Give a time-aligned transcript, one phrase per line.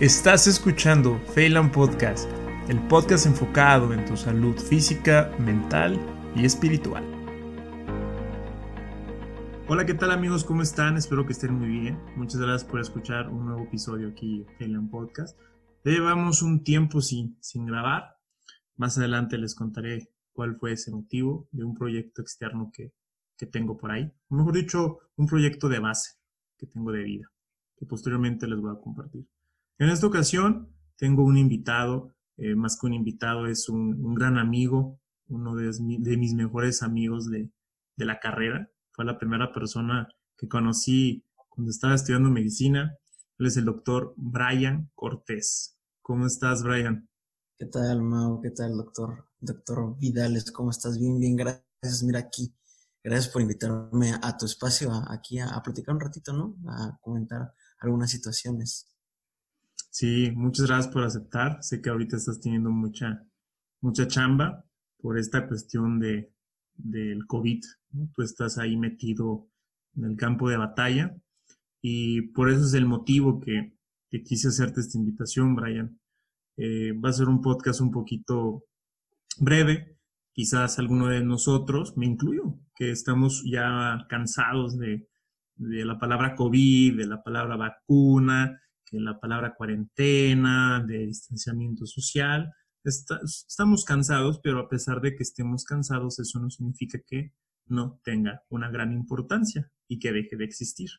[0.00, 2.30] Estás escuchando Phelan Podcast,
[2.68, 5.98] el podcast enfocado en tu salud física, mental
[6.36, 7.02] y espiritual.
[9.68, 10.44] Hola, ¿qué tal amigos?
[10.44, 10.98] ¿Cómo están?
[10.98, 11.98] Espero que estén muy bien.
[12.14, 15.40] Muchas gracias por escuchar un nuevo episodio aquí de Phelan Podcast.
[15.82, 18.18] Llevamos un tiempo sin, sin grabar.
[18.76, 22.92] Más adelante les contaré cuál fue ese motivo de un proyecto externo que,
[23.38, 24.12] que tengo por ahí.
[24.28, 26.18] O mejor dicho, un proyecto de base
[26.58, 27.32] que tengo de vida,
[27.78, 29.26] que posteriormente les voy a compartir.
[29.78, 34.98] En esta ocasión tengo un invitado, eh, más que un invitado, es un, gran amigo,
[35.28, 35.70] uno de,
[36.16, 37.50] mis mejores amigos de,
[37.96, 38.70] la carrera.
[38.92, 40.08] Fue la primera persona
[40.38, 42.96] que conocí cuando estaba estudiando medicina.
[43.38, 45.76] Él es el doctor Brian Cortés.
[46.00, 47.06] ¿Cómo estás, Brian?
[47.58, 48.40] ¿Qué tal, Mau?
[48.40, 49.28] ¿Qué tal, doctor?
[49.38, 50.98] Doctor Vidales, ¿cómo estás?
[50.98, 52.02] Bien, bien, gracias.
[52.02, 52.54] Mira aquí.
[53.04, 56.56] Gracias por invitarme a, tu espacio, aquí a, a platicar un ratito, ¿no?
[56.66, 58.95] A comentar algunas situaciones.
[59.98, 61.62] Sí, muchas gracias por aceptar.
[61.62, 63.26] Sé que ahorita estás teniendo mucha,
[63.80, 64.62] mucha chamba
[64.98, 66.34] por esta cuestión de,
[66.74, 67.62] del COVID.
[68.14, 69.48] Tú estás ahí metido
[69.96, 71.16] en el campo de batalla
[71.80, 73.72] y por eso es el motivo que,
[74.22, 75.98] quise hacerte esta invitación, Brian.
[76.58, 78.64] Eh, va a ser un podcast un poquito
[79.38, 79.96] breve.
[80.34, 85.08] Quizás alguno de nosotros, me incluyo, que estamos ya cansados de,
[85.54, 92.52] de la palabra COVID, de la palabra vacuna, que la palabra cuarentena, de distanciamiento social,
[92.84, 97.34] estamos cansados, pero a pesar de que estemos cansados, eso no significa que
[97.66, 100.90] no tenga una gran importancia y que deje de existir.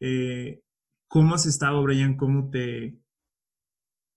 [0.00, 0.62] Eh,
[1.08, 2.16] ¿Cómo has estado, Brian?
[2.16, 3.02] ¿Cómo te...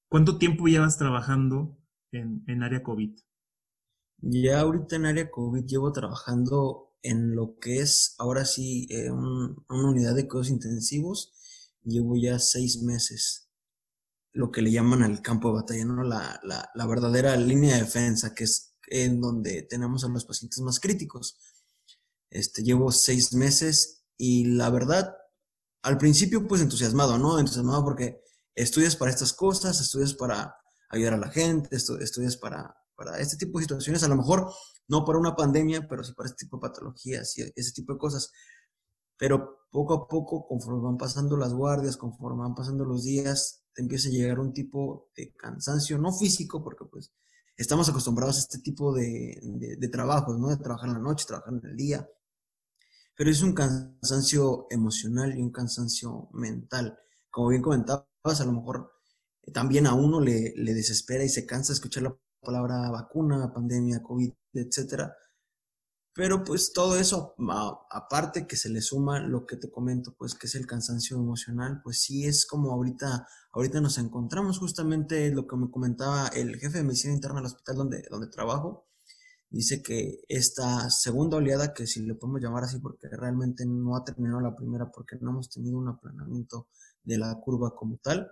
[0.10, 1.78] ¿Cuánto tiempo llevas trabajando
[2.12, 3.18] en, en área COVID?
[4.18, 9.56] Ya ahorita en área COVID llevo trabajando en lo que es ahora sí eh, una
[9.70, 11.34] unidad de cuidados intensivos
[11.84, 13.50] llevo ya seis meses,
[14.34, 16.04] lo que le llaman al campo de batalla, ¿no?
[16.04, 20.80] La, la, verdadera línea de defensa, que es en donde tenemos a los pacientes más
[20.80, 21.38] críticos.
[22.30, 25.16] Este, llevo seis meses y la verdad,
[25.82, 27.40] al principio pues entusiasmado, ¿no?
[27.40, 28.22] Entusiasmado porque
[28.56, 30.56] estudias para estas cosas, estudias para
[30.90, 34.52] ayudar a la gente, estudias para, para este tipo de situaciones, a lo mejor
[34.88, 38.00] no para una pandemia, pero sí para este tipo de patologías y ese tipo de
[38.00, 38.32] cosas.
[39.18, 44.10] Pero poco a poco, conforme van pasando las guardias, conforme van pasando los días, empieza
[44.10, 47.14] a llegar un tipo de cansancio, no físico, porque pues
[47.56, 50.50] estamos acostumbrados a este tipo de, trabajos, ¿no?
[50.50, 52.08] De trabajar en la noche, trabajar en el día.
[53.16, 57.00] Pero es un cansancio emocional y un cansancio mental.
[57.30, 58.06] Como bien comentabas,
[58.42, 58.92] a lo mejor
[59.54, 65.16] también a uno le, desespera y se cansa escuchar la palabra vacuna, pandemia, COVID, etcétera
[66.14, 67.36] pero pues todo eso,
[67.90, 71.82] aparte que se le suma lo que te comento, pues que es el cansancio emocional,
[71.84, 76.80] pues sí es como ahorita, ahorita nos encontramos justamente lo que me comentaba el jefe
[76.80, 78.88] de medicina interna del hospital donde, donde trabajo,
[79.50, 84.04] dice que esta segunda oleada, que si le podemos llamar así porque realmente no ha
[84.04, 86.68] terminado la primera porque no hemos tenido un aplanamiento
[87.04, 88.32] de la curva como tal,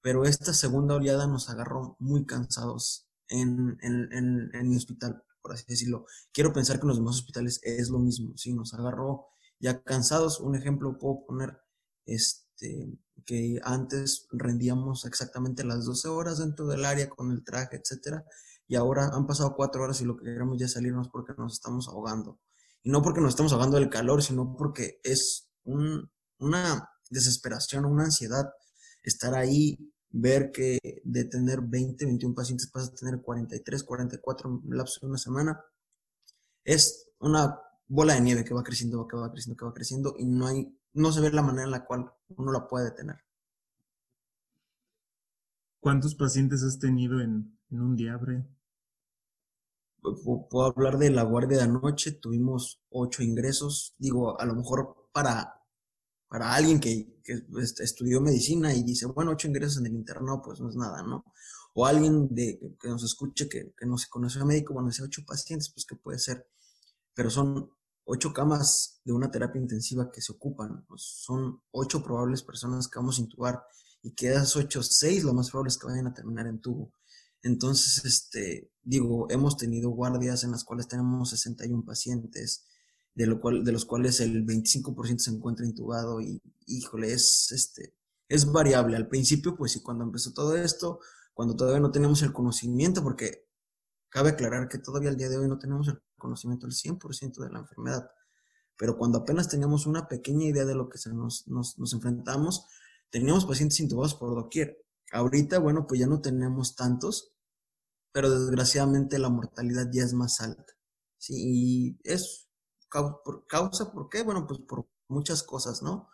[0.00, 5.52] pero esta segunda oleada nos agarró muy cansados en, en, en, en mi hospital por
[5.52, 6.06] así decirlo.
[6.32, 9.26] Quiero pensar que en los demás hospitales es lo mismo, sí, nos agarró
[9.58, 10.40] ya cansados.
[10.40, 11.58] Un ejemplo puedo poner,
[12.06, 18.24] este, que antes rendíamos exactamente las 12 horas dentro del área con el traje, etcétera,
[18.66, 21.88] y ahora han pasado cuatro horas y lo que queremos ya salirnos porque nos estamos
[21.88, 22.40] ahogando.
[22.82, 28.48] Y no porque nos estamos ahogando del calor, sino porque es una desesperación, una ansiedad
[29.02, 35.00] estar ahí ver que de tener 20, 21 pacientes pasas a tener 43, 44 lapsos
[35.00, 35.64] de una semana,
[36.64, 40.24] es una bola de nieve que va creciendo, que va creciendo, que va creciendo y
[40.24, 43.24] no hay, no se ve la manera en la cual uno la puede detener.
[45.80, 48.44] ¿Cuántos pacientes has tenido en, un día, Bre?
[50.02, 55.59] Puedo hablar de la guardia de anoche, tuvimos ocho ingresos, digo, a lo mejor para
[56.30, 57.08] para alguien que,
[57.60, 61.02] este, estudió medicina y dice, bueno, ocho ingresos en el internado, pues no es nada,
[61.02, 61.24] ¿no?
[61.74, 65.22] O alguien de, que nos escuche que, no se conoce a médico, bueno, dice ocho
[65.26, 66.46] pacientes, pues que puede ser.
[67.14, 67.68] Pero son
[68.04, 73.00] ocho camas de una terapia intensiva que se ocupan, pues son ocho probables personas que
[73.00, 73.64] vamos a intubar
[74.00, 76.92] y que esas ocho, seis lo más probable es que vayan a terminar en tubo.
[77.42, 82.68] Entonces, este, digo, hemos tenido guardias en las cuales tenemos 61 pacientes,
[83.14, 87.94] de, lo cual, de los cuales el 25% se encuentra intubado y, híjole, es, este,
[88.28, 88.96] es variable.
[88.96, 91.00] Al principio, pues sí, cuando empezó todo esto,
[91.34, 93.48] cuando todavía no tenemos el conocimiento, porque
[94.08, 97.50] cabe aclarar que todavía al día de hoy no tenemos el conocimiento del 100% de
[97.50, 98.10] la enfermedad,
[98.76, 102.66] pero cuando apenas teníamos una pequeña idea de lo que nos, nos, nos enfrentamos,
[103.10, 104.78] teníamos pacientes intubados por doquier.
[105.12, 107.34] Ahorita, bueno, pues ya no tenemos tantos,
[108.12, 110.74] pero desgraciadamente la mortalidad ya es más alta.
[111.18, 112.49] Sí, y es
[112.90, 114.22] causa, ¿por qué?
[114.22, 116.08] Bueno, pues por muchas cosas, ¿no?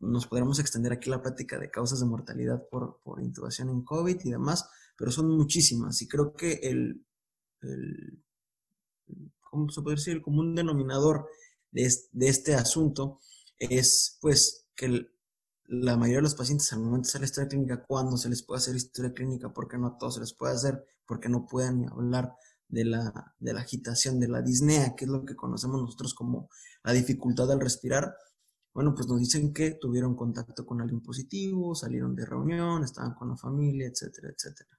[0.00, 4.18] Nos podremos extender aquí la plática de causas de mortalidad por, por intubación en COVID
[4.24, 6.02] y demás, pero son muchísimas.
[6.02, 7.06] Y creo que el,
[9.40, 10.14] ¿cómo se puede decir?
[10.14, 11.28] El común denominador
[11.70, 11.88] de,
[12.20, 13.20] este asunto
[13.58, 15.08] es, pues, que
[15.66, 18.42] la mayoría de los pacientes al momento de hacer la historia clínica, cuando se les
[18.42, 21.88] puede hacer historia clínica, porque no a todos se les puede hacer, porque no pueden
[21.90, 22.34] hablar
[22.68, 26.48] de la, de la agitación, de la disnea, que es lo que conocemos nosotros como
[26.84, 28.14] la dificultad al respirar.
[28.72, 33.30] Bueno, pues nos dicen que tuvieron contacto con alguien positivo, salieron de reunión, estaban con
[33.30, 34.78] la familia, etcétera, etcétera.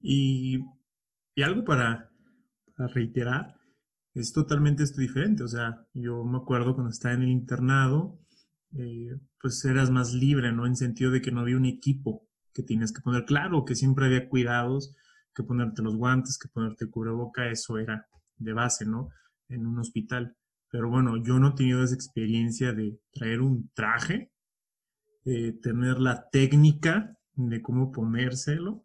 [0.00, 0.58] Y,
[1.34, 2.10] y algo para,
[2.76, 3.56] reiterar,
[4.14, 5.42] es totalmente esto diferente.
[5.42, 8.18] O sea, yo me acuerdo cuando estaba en el internado,
[8.76, 10.66] eh, pues eras más libre, ¿no?
[10.66, 13.24] En sentido de que no había un equipo que tienes que poner.
[13.24, 14.96] Claro que siempre había cuidados,
[15.34, 19.10] que ponerte los guantes, que ponerte el cubreboca, eso era de base, ¿no?
[19.48, 20.36] En un hospital.
[20.70, 24.32] Pero bueno, yo no he tenido esa experiencia de traer un traje,
[25.24, 28.84] tener la técnica de cómo ponérselo,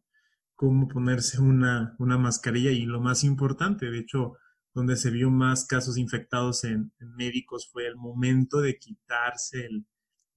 [0.55, 4.33] cómo ponerse una, una mascarilla y lo más importante, de hecho,
[4.73, 9.67] donde se vio más casos infectados en, médicos fue el momento de quitarse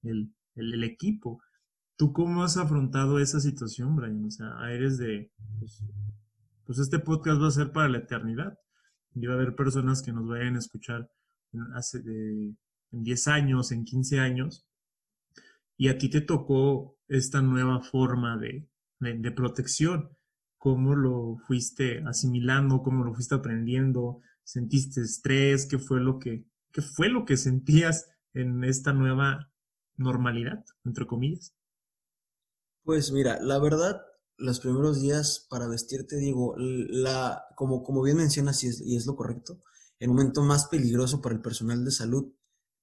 [0.03, 1.41] el, equipo.
[1.95, 4.23] ¿Tú cómo has afrontado esa situación, Brian?
[4.25, 5.83] O sea, eres de, pues,
[6.65, 8.57] pues, este podcast va a ser para la eternidad.
[9.15, 11.09] Y va a haber personas que nos vayan a escuchar
[11.75, 14.65] hace en 10 años, en 15 años,
[15.77, 18.67] y a ti te tocó esta nueva forma de,
[18.99, 20.09] de protección
[20.63, 26.81] cómo lo fuiste asimilando, cómo lo fuiste aprendiendo, sentiste estrés, qué fue lo que, qué
[26.81, 29.51] fue lo que sentías en esta nueva
[29.97, 31.53] normalidad, entre comillas.
[32.83, 34.01] Pues mira, la verdad,
[34.37, 39.05] los primeros días para vestirte, digo, la, como, como bien mencionas y es, y es
[39.05, 39.61] lo correcto,
[39.99, 42.33] el momento más peligroso para el personal de salud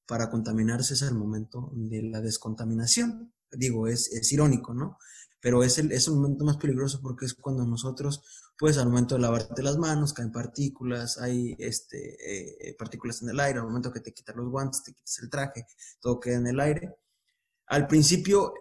[0.06, 3.32] para contaminarse es el momento de la descontaminación.
[3.52, 4.98] Digo, es, es irónico, ¿no?
[5.40, 8.22] pero es el, es el momento más peligroso porque es cuando nosotros,
[8.58, 13.40] pues al momento de lavarte las manos, caen partículas, hay este, eh, partículas en el
[13.40, 15.66] aire, al momento que te quitas los guantes, te quitas el traje,
[16.00, 16.94] todo queda en el aire.
[17.66, 18.52] Al principio,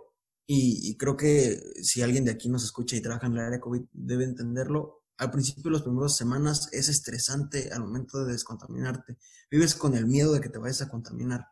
[0.52, 3.84] y, creo que si alguien de aquí nos escucha y trabaja en el área COVID
[3.92, 9.18] debe entenderlo, al principio, las primeras semanas es estresante al momento de descontaminarte.
[9.52, 11.46] Vives con el miedo de que te vayas a contaminar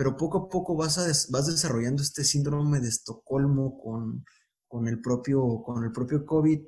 [0.00, 4.24] pero poco a poco vas, a vas desarrollando este síndrome de Estocolmo con,
[4.66, 6.58] con, el propio, con el propio COVID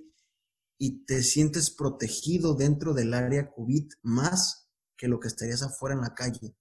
[0.78, 4.68] y te sientes protegido dentro del área COVID más
[4.98, 6.54] que lo que estarías afuera en la calle.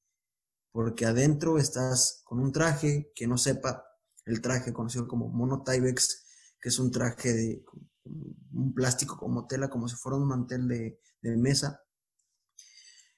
[0.72, 3.83] Porque adentro estás con un traje que no sepa,
[4.31, 6.25] el traje conocido como mono Tyvex,
[6.60, 7.66] que es un traje de
[8.04, 11.81] un plástico como tela, como si fuera un mantel de, de mesa,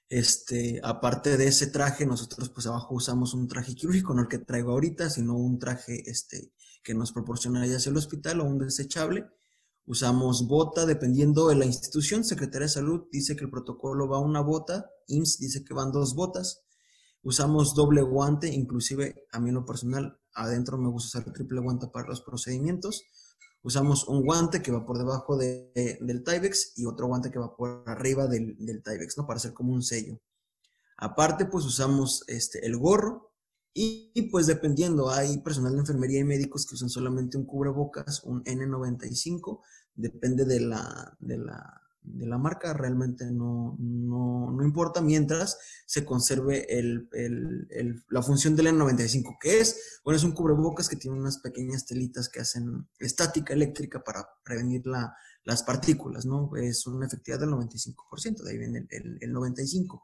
[0.08, 4.38] este, aparte de ese traje, nosotros pues abajo usamos un traje quirúrgico, no el que
[4.38, 6.52] traigo ahorita, sino un traje este,
[6.82, 9.26] que nos proporciona ya sea el hospital o un desechable.
[9.86, 12.24] Usamos bota, dependiendo de la institución.
[12.24, 16.14] Secretaría de Salud dice que el protocolo va una bota, IMSS dice que van dos
[16.14, 16.62] botas.
[17.22, 21.86] Usamos doble guante, inclusive a mí en lo personal, adentro me gusta usar triple guante
[21.88, 23.04] para los procedimientos
[23.64, 27.56] usamos un guante que va por debajo de, del Tyvex y otro guante que va
[27.56, 29.26] por arriba del, del Tyvex, ¿no?
[29.26, 30.20] Para hacer como un sello.
[30.98, 33.32] Aparte, pues usamos este, el gorro
[33.72, 38.44] y, pues dependiendo, hay personal de enfermería y médicos que usan solamente un cubrebocas, un
[38.44, 39.60] N95,
[39.94, 46.66] depende de la, de la de la marca realmente no, no, importa mientras se conserve
[46.78, 47.08] el,
[48.10, 52.28] la función del N95, que es, bueno, es un cubrebocas que tiene unas pequeñas telitas
[52.28, 54.84] que hacen estática eléctrica para prevenir
[55.44, 56.54] las partículas, ¿no?
[56.56, 60.00] Es una efectividad del 95%, de ahí viene el, el 95%.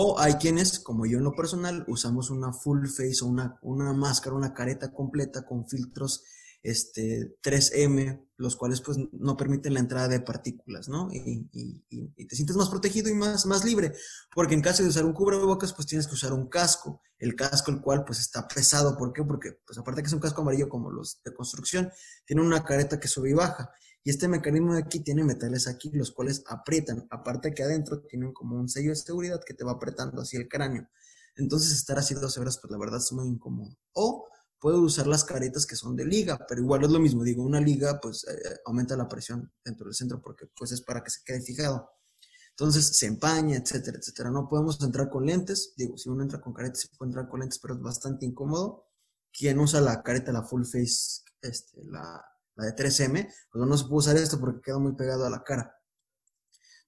[0.00, 3.92] O hay quienes, como yo en lo personal, usamos una full face o una, una
[3.92, 6.24] máscara, una careta completa con filtros
[6.62, 11.08] este, 3M, los cuales pues no permiten la entrada de partículas, ¿no?
[11.10, 11.48] Y,
[12.26, 13.94] te sientes más protegido y más, más libre,
[14.34, 17.70] porque en caso de usar un cubrebocas, pues tienes que usar un casco, el casco
[17.70, 19.24] el cual pues está pesado, ¿por qué?
[19.24, 21.90] Porque pues aparte que es un casco amarillo como los de construcción,
[22.26, 23.70] tiene una careta que sube y baja,
[24.04, 28.32] y este mecanismo de aquí tiene metales aquí, los cuales aprietan, aparte que adentro tienen
[28.32, 30.88] como un sello de seguridad que te va apretando así el cráneo.
[31.36, 33.76] Entonces estar así dos horas, pues la verdad es muy incómodo.
[33.92, 37.42] O puedo usar las caretas que son de liga, pero igual es lo mismo, digo,
[37.42, 41.02] una liga pues eh, eh, aumenta la presión dentro del centro porque pues es para
[41.02, 41.90] que se quede fijado.
[42.50, 44.30] Entonces se empaña, etcétera, etcétera.
[44.30, 47.40] No podemos entrar con lentes, digo, si uno entra con caretas se puede entrar con
[47.40, 48.86] lentes, pero es bastante incómodo.
[49.32, 52.24] quien usa la careta, la full face, este, la,
[52.56, 55.44] la de 3M, pues no se puede usar esto porque queda muy pegado a la
[55.44, 55.72] cara.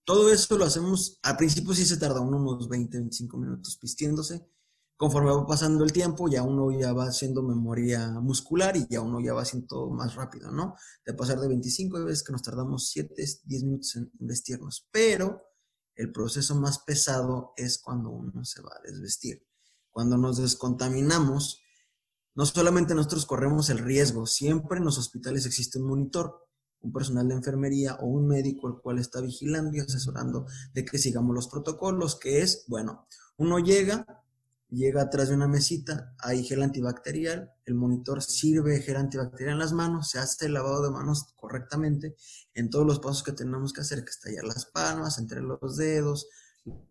[0.04, 4.44] Todo eso lo hacemos, al principio sí se tarda unos 20, 25 minutos pistiéndose.
[5.00, 9.18] Conforme va pasando el tiempo, ya uno ya va haciendo memoria muscular y ya uno
[9.18, 10.74] ya va haciendo más rápido, ¿no?
[11.06, 14.86] De pasar de 25, hay veces que nos tardamos 7, 10 minutos en vestirnos.
[14.92, 15.40] Pero
[15.94, 19.42] el proceso más pesado es cuando uno se va a desvestir.
[19.90, 21.62] Cuando nos descontaminamos,
[22.34, 26.46] no solamente nosotros corremos el riesgo, siempre en los hospitales existe un monitor
[26.82, 30.98] un personal de enfermería o un médico el cual está vigilando y asesorando de que
[30.98, 34.06] sigamos los protocolos, que es, bueno, uno llega,
[34.70, 39.72] llega atrás de una mesita, hay gel antibacterial, el monitor sirve gel antibacterial en las
[39.72, 42.16] manos, se hace el lavado de manos correctamente
[42.54, 45.76] en todos los pasos que tenemos que hacer, que es tallar las palmas, entre los
[45.76, 46.28] dedos,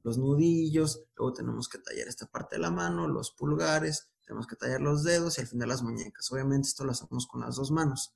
[0.04, 4.56] los nudillos, luego tenemos que tallar esta parte de la mano, los pulgares, tenemos que
[4.56, 6.32] tallar los dedos y al final las muñecas.
[6.32, 8.14] Obviamente esto lo hacemos con las dos manos.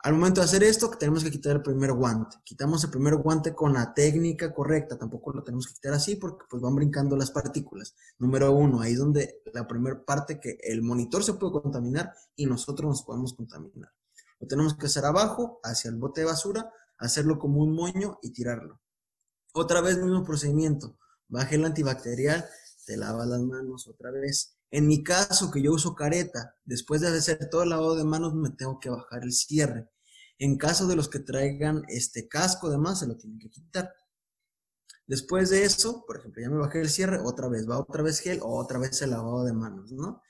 [0.00, 2.36] Al momento de hacer esto, tenemos que quitar el primer guante.
[2.44, 4.96] Quitamos el primer guante con la técnica correcta.
[4.96, 7.96] Tampoco lo tenemos que quitar así porque pues van brincando las partículas.
[8.18, 12.46] Número uno, ahí es donde la primera parte que el monitor se puede contaminar y
[12.46, 13.92] nosotros nos podemos contaminar.
[14.38, 18.30] Lo tenemos que hacer abajo, hacia el bote de basura, hacerlo como un moño y
[18.30, 18.80] tirarlo.
[19.52, 20.96] Otra vez mismo procedimiento.
[21.26, 22.48] Baje el antibacterial,
[22.86, 24.57] te lavas las manos otra vez.
[24.70, 28.34] En mi caso, que yo uso careta, después de hacer todo el lavado de manos,
[28.34, 29.88] me tengo que bajar el cierre.
[30.38, 33.92] En caso de los que traigan este casco, además, se lo tienen que quitar.
[35.06, 38.20] Después de eso, por ejemplo, ya me bajé el cierre, otra vez va otra vez
[38.20, 40.22] gel, otra vez el lavado de manos, ¿no?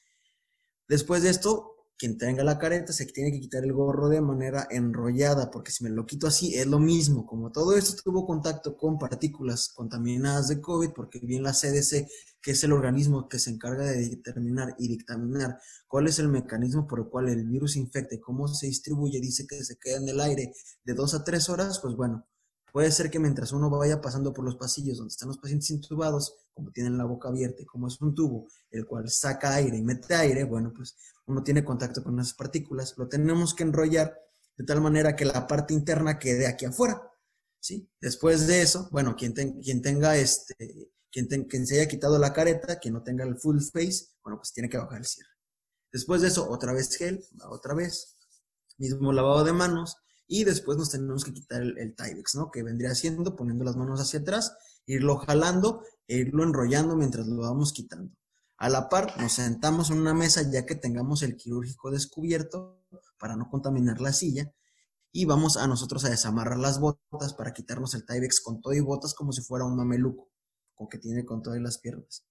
[0.87, 4.69] Después de esto, quien tenga la careta se tiene que quitar el gorro de manera
[4.71, 7.27] enrollada, porque si me lo quito así es lo mismo.
[7.27, 12.09] Como todo esto tuvo contacto con partículas contaminadas de COVID, porque bien la CDC,
[12.41, 16.87] que es el organismo que se encarga de determinar y dictaminar cuál es el mecanismo
[16.87, 20.09] por el cual el virus infecta y cómo se distribuye, dice que se queda en
[20.09, 20.53] el aire
[20.85, 22.27] de dos a tres horas, pues bueno,
[22.73, 26.37] Puede ser que mientras uno vaya pasando por los pasillos donde están los pacientes intubados,
[26.53, 30.15] como tienen la boca abierta como es un tubo, el cual saca aire y mete
[30.15, 34.17] aire, bueno, pues uno tiene contacto con esas partículas, lo tenemos que enrollar
[34.57, 37.01] de tal manera que la parte interna quede aquí afuera,
[37.61, 37.89] ¿sí?
[38.01, 40.91] Después de eso, bueno, quien, quien tenga este,
[41.27, 44.69] quien, se haya quitado la careta, quien no tenga el full face, bueno, pues tiene
[44.69, 45.31] que bajar el cierre.
[45.93, 48.17] Después de eso, otra vez gel, otra vez,
[48.77, 49.97] mismo lavado de manos,
[50.27, 51.95] y después nos tenemos que quitar el, el
[52.35, 52.51] ¿no?
[52.51, 54.53] Que vendría haciendo poniendo las manos hacia atrás,
[54.87, 58.13] irlo jalando e irlo enrollando mientras lo vamos quitando.
[58.59, 62.83] A la par, nos sentamos en una mesa ya que tengamos el quirúrgico descubierto
[63.19, 64.53] para no contaminar la silla
[65.13, 68.81] y vamos a nosotros a desamarrar las botas para quitarnos el Tyvex con todo y
[68.81, 70.31] botas como si fuera un mameluco,
[70.87, 72.25] que tiene con todas las piernas.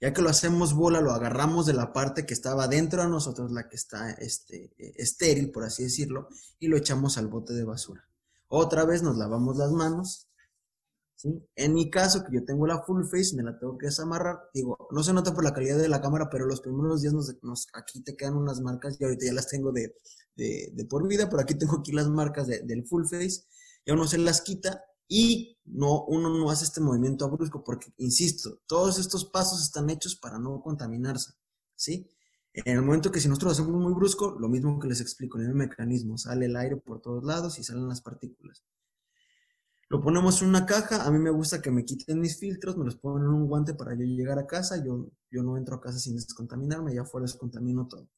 [0.00, 3.50] Ya que lo hacemos bola, lo agarramos de la parte que estaba dentro de nosotros,
[3.50, 8.08] la que está este, estéril, por así decirlo, y lo echamos al bote de basura.
[8.46, 10.28] Otra vez nos lavamos las manos.
[11.16, 11.44] ¿sí?
[11.56, 14.38] En mi caso, que yo tengo la full face, me la tengo que desamarrar.
[14.54, 17.66] Digo, no se nota por la calidad de la cámara, pero los primeros días nos,
[17.74, 19.96] aquí te quedan unas marcas, y ahorita ya las tengo de,
[20.36, 23.42] de, por vida, pero aquí tengo aquí las marcas del full face.
[23.84, 28.60] Ya uno se las quita y no, uno no hace este movimiento brusco porque, insisto,
[28.66, 31.32] todos estos pasos están hechos para no contaminarse,
[31.74, 32.06] ¿sí?
[32.52, 35.46] En el momento que si nosotros hacemos muy brusco, lo mismo que les explico, en
[35.46, 38.64] el mecanismo, sale el aire por todos lados y salen las partículas.
[39.88, 42.84] Lo ponemos en una caja, a mí me gusta que me quiten mis filtros, me
[42.84, 45.80] los pongo en un guante para yo llegar a casa, yo, yo no entro a
[45.80, 48.08] casa sin descontaminarme, ya afuera descontamino todo.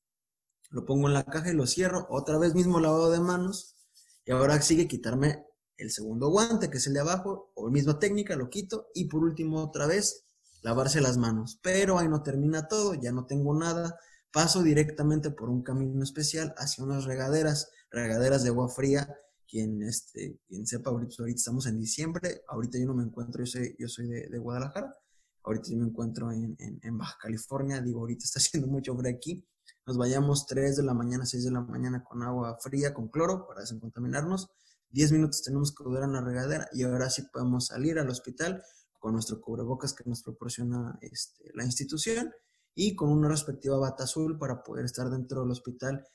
[0.71, 3.77] Lo pongo en la caja y lo cierro, otra vez mismo lavado de manos,
[4.25, 5.45] y ahora sigue quitarme
[5.81, 9.25] el segundo guante, que es el de abajo, o misma técnica, lo quito y por
[9.25, 10.25] último otra vez
[10.63, 11.59] lavarse las manos.
[11.63, 13.99] Pero ahí no termina todo, ya no tengo nada,
[14.33, 19.09] paso directamente por un camino especial hacia unas regaderas, regaderas de agua fría.
[19.49, 23.51] Quien, este, quien sepa, ahorita, ahorita estamos en diciembre, ahorita yo no me encuentro, yo
[23.51, 24.95] soy, yo soy de, Guadalajara,
[25.43, 29.45] ahorita yo me encuentro en, en, Baja California, digo, ahorita está haciendo mucho frío aquí,
[29.87, 33.49] nos vayamos 3 de la mañana, 6 de la mañana con agua fría, con cloro,
[33.49, 34.51] para descontaminarnos,
[34.91, 38.63] 10 minutos tenemos que durar en la regadera y ahora sí podemos salir al hospital
[38.99, 42.33] con nuestro cubrebocas que nos proporciona este, la institución
[42.75, 46.07] y con una respectiva bata azul para poder estar dentro del hospital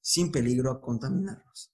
[0.00, 1.72] sin peligro a contaminarnos.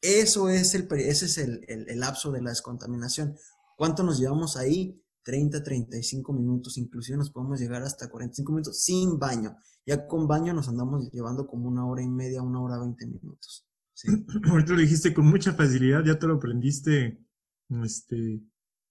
[0.00, 3.36] Eso es el, ese es el, lapso de la descontaminación.
[3.76, 4.98] ¿Cuánto nos llevamos ahí?
[5.24, 9.56] 30, 35 minutos, inclusive nos podemos llegar hasta 45 minutos sin baño.
[9.86, 13.64] Ya con baño nos andamos llevando como una hora y media, una hora 20 minutos.
[14.50, 17.18] Ahorita lo dijiste con mucha facilidad, ya te lo aprendiste
[17.84, 18.42] este,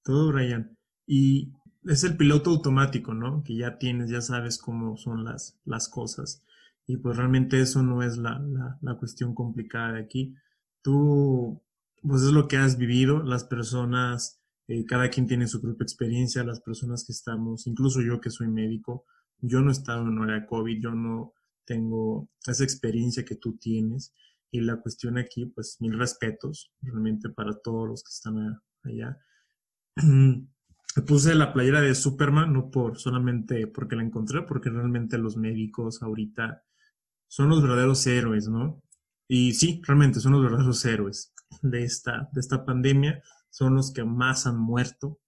[0.03, 0.77] todo, Ryan.
[1.05, 1.51] Y
[1.85, 3.43] es el piloto automático, ¿no?
[3.43, 6.43] Que ya tienes, ya sabes cómo son las, las cosas.
[6.87, 8.41] y pues realmente eso no es la,
[8.81, 10.35] la, cuestión complicada de aquí.
[10.81, 11.61] Tú,
[12.01, 16.43] pues es lo que has vivido, las personas, eh, cada quien tiene su propia experiencia,
[16.43, 19.05] las personas que estamos, incluso yo que soy médico,
[19.39, 21.33] yo no he estado en área COVID, yo no
[21.65, 24.13] tengo esa experiencia que tú tienes
[24.51, 29.17] y la cuestión aquí, pues mil respetos realmente para todos los que están allá.
[31.07, 36.03] puse la playera de Superman, no por solamente porque la encontré, porque realmente los médicos
[36.03, 36.63] ahorita
[37.29, 38.83] son los verdaderos héroes, ¿no?
[39.27, 44.03] Y sí, realmente son los verdaderos héroes de esta, de esta pandemia, son los que
[44.03, 45.21] más han muerto.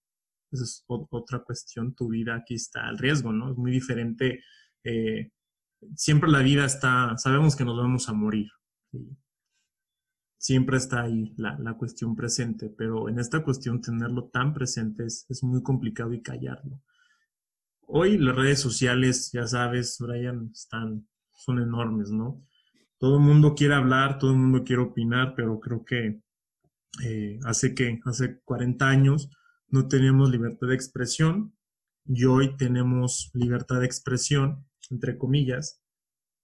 [0.52, 3.52] Esa es otra cuestión, tu vida aquí está al riesgo, ¿no?
[3.52, 4.44] Es muy diferente.
[4.84, 5.32] Eh,
[5.96, 8.50] siempre la vida está, sabemos que nos vamos a morir.
[10.38, 15.26] Siempre está ahí la, la, cuestión presente, pero en esta cuestión tenerlo tan presente es,
[15.30, 16.82] es muy complicado y callarlo.
[17.88, 21.08] Hoy las redes sociales, ya sabes, Brian, están
[21.44, 22.46] son enormes, ¿no?
[22.98, 26.22] Todo el mundo quiere hablar, todo el mundo quiere opinar, pero creo que
[27.04, 29.30] eh, hace que, hace 40 años
[29.68, 31.56] no teníamos libertad de expresión
[32.06, 35.82] y hoy tenemos libertad de expresión, entre comillas,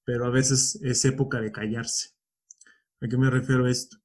[0.03, 2.09] pero a veces es época de callarse.
[3.01, 3.97] ¿A qué me refiero esto?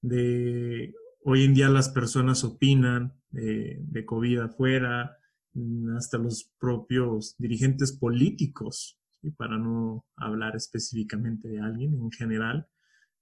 [0.00, 5.18] De hoy en día las personas opinan eh, de COVID afuera,
[5.96, 12.68] hasta los propios dirigentes políticos y para no hablar específicamente de alguien en general,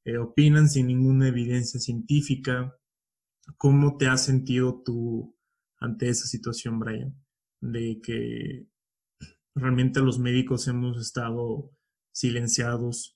[0.04, 2.76] eh, opinan sin ninguna evidencia científica.
[3.56, 5.37] ¿Cómo te has sentido tú
[5.78, 7.16] ante esa situación, Brian?
[7.61, 8.68] De que
[9.54, 11.73] realmente los médicos hemos estado
[12.12, 13.16] silenciados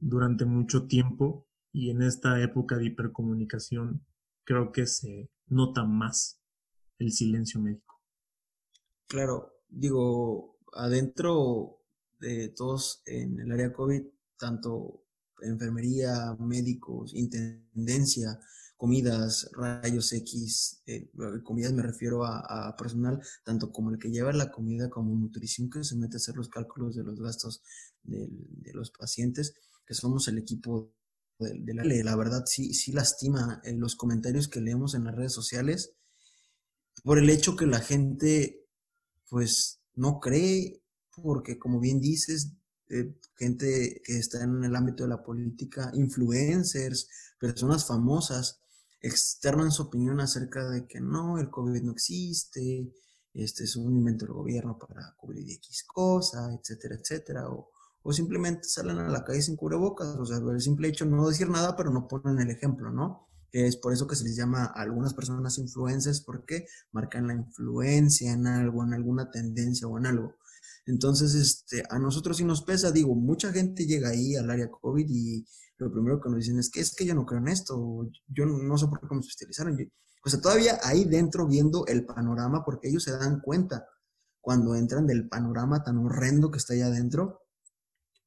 [0.00, 4.04] durante mucho tiempo y en esta época de hipercomunicación
[4.44, 6.40] creo que se nota más
[6.98, 8.00] el silencio médico.
[9.06, 11.80] Claro, digo, adentro
[12.18, 14.02] de todos en el área COVID,
[14.36, 15.04] tanto
[15.42, 18.38] enfermería, médicos, intendencia,
[18.80, 21.10] comidas, rayos X, eh,
[21.44, 25.84] comidas me refiero a, personal, tanto como el que lleva la comida como nutrición que
[25.84, 27.62] se mete a hacer los cálculos de los gastos
[28.02, 28.30] de,
[28.72, 29.54] los pacientes,
[29.90, 30.94] que somos el equipo
[31.40, 35.32] de, la, la verdad sí, sí lastima eh, los comentarios que leemos en las redes
[35.32, 35.96] sociales
[37.02, 38.68] por el hecho que la gente
[39.28, 42.52] pues no cree porque como bien dices,
[42.88, 47.08] eh, gente que está en el ámbito de la política, influencers,
[47.40, 48.60] personas famosas,
[49.00, 52.92] externan su opinión acerca de que no, el COVID no existe,
[53.34, 58.64] este es un invento del gobierno para cubrir X cosa, etcétera, etcétera, o, o simplemente
[58.64, 61.90] salen a la calle sin cubrebocas, o sea, el simple hecho no decir nada, pero
[61.90, 63.28] no ponen el ejemplo, ¿no?
[63.52, 68.32] Es por eso que se les llama a algunas personas influencers, porque marcan la influencia
[68.32, 70.36] en algo, en alguna tendencia o en algo.
[70.86, 75.06] Entonces, este, a nosotros sí nos pesa, digo, mucha gente llega ahí al área COVID
[75.08, 75.44] y
[75.78, 78.46] lo primero que nos dicen es que es que yo no creo en esto, yo
[78.46, 79.76] no sé por qué me especializaron.
[80.24, 83.86] o sea, todavía ahí dentro viendo el panorama, porque ellos se dan cuenta
[84.40, 87.40] cuando entran del panorama tan horrendo que está allá adentro,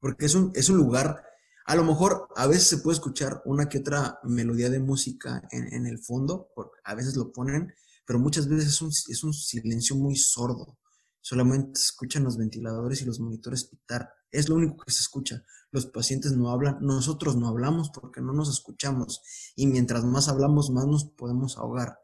[0.04, 1.24] porque es un, es un lugar,
[1.66, 5.88] a lo mejor a veces se puede escuchar una que otra melodía de música en,
[5.88, 6.50] el fondo,
[6.84, 7.74] a veces lo ponen,
[8.06, 10.78] pero muchas veces es un, es un silencio muy sordo
[11.22, 14.10] Solamente se escuchan los ventiladores y los monitores pitar.
[14.30, 15.42] Es lo único que se escucha.
[15.72, 19.22] Los pacientes no hablan, nosotros no hablamos porque no nos escuchamos.
[19.56, 21.98] Y mientras más hablamos, más nos podemos ahogar.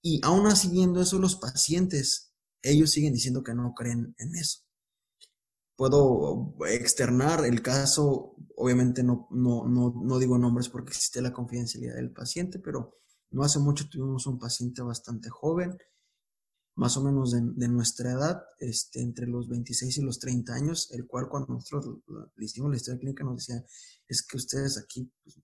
[0.00, 4.65] Y aún así viendo eso, los pacientes, ellos siguen diciendo que no creen en eso.
[5.76, 11.96] Puedo externar el caso, obviamente no, no, no, no digo nombres porque existe la confidencialidad
[11.96, 12.98] del paciente, pero
[13.30, 15.76] no hace mucho tuvimos un paciente bastante joven
[16.76, 21.06] más o menos de, nuestra edad, este, entre los 26 y los 30 años, el
[21.06, 22.00] cual cuando nosotros
[22.36, 23.64] le hicimos la historia clínica nos decía,
[24.06, 25.40] es que ustedes aquí, pues,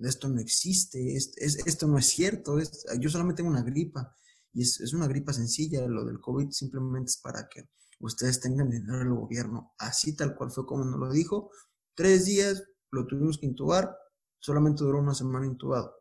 [0.00, 2.58] esto no existe, es, esto no es cierto,
[2.98, 4.16] yo solamente tengo una gripa
[4.54, 7.68] y es, es, una gripa sencilla, lo del COVID simplemente es para que
[8.04, 11.50] ustedes tengan dinero del gobierno, así tal cual fue como nos lo dijo,
[11.94, 13.96] tres días lo tuvimos que intubar,
[14.38, 15.94] solamente duró una semana intubado.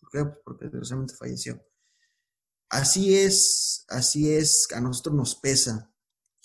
[0.00, 0.24] ¿Por qué?
[0.24, 1.62] Pues porque desgraciadamente falleció.
[2.68, 5.92] Así es, así es, a nosotros nos pesa,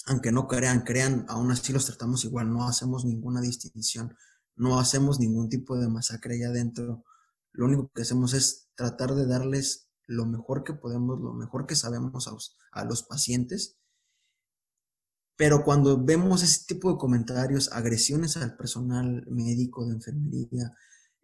[0.06, 4.16] aunque no crean, crean, aún así los tratamos igual, no hacemos ninguna distinción,
[4.56, 7.04] no hacemos ningún tipo de masacre allá adentro.
[7.54, 11.76] Lo único que hacemos es tratar de darles lo mejor que podemos, lo mejor que
[11.76, 12.28] sabemos
[12.72, 13.78] a, los pacientes.
[15.42, 20.72] Pero cuando vemos ese tipo de comentarios, agresiones al personal médico de enfermería,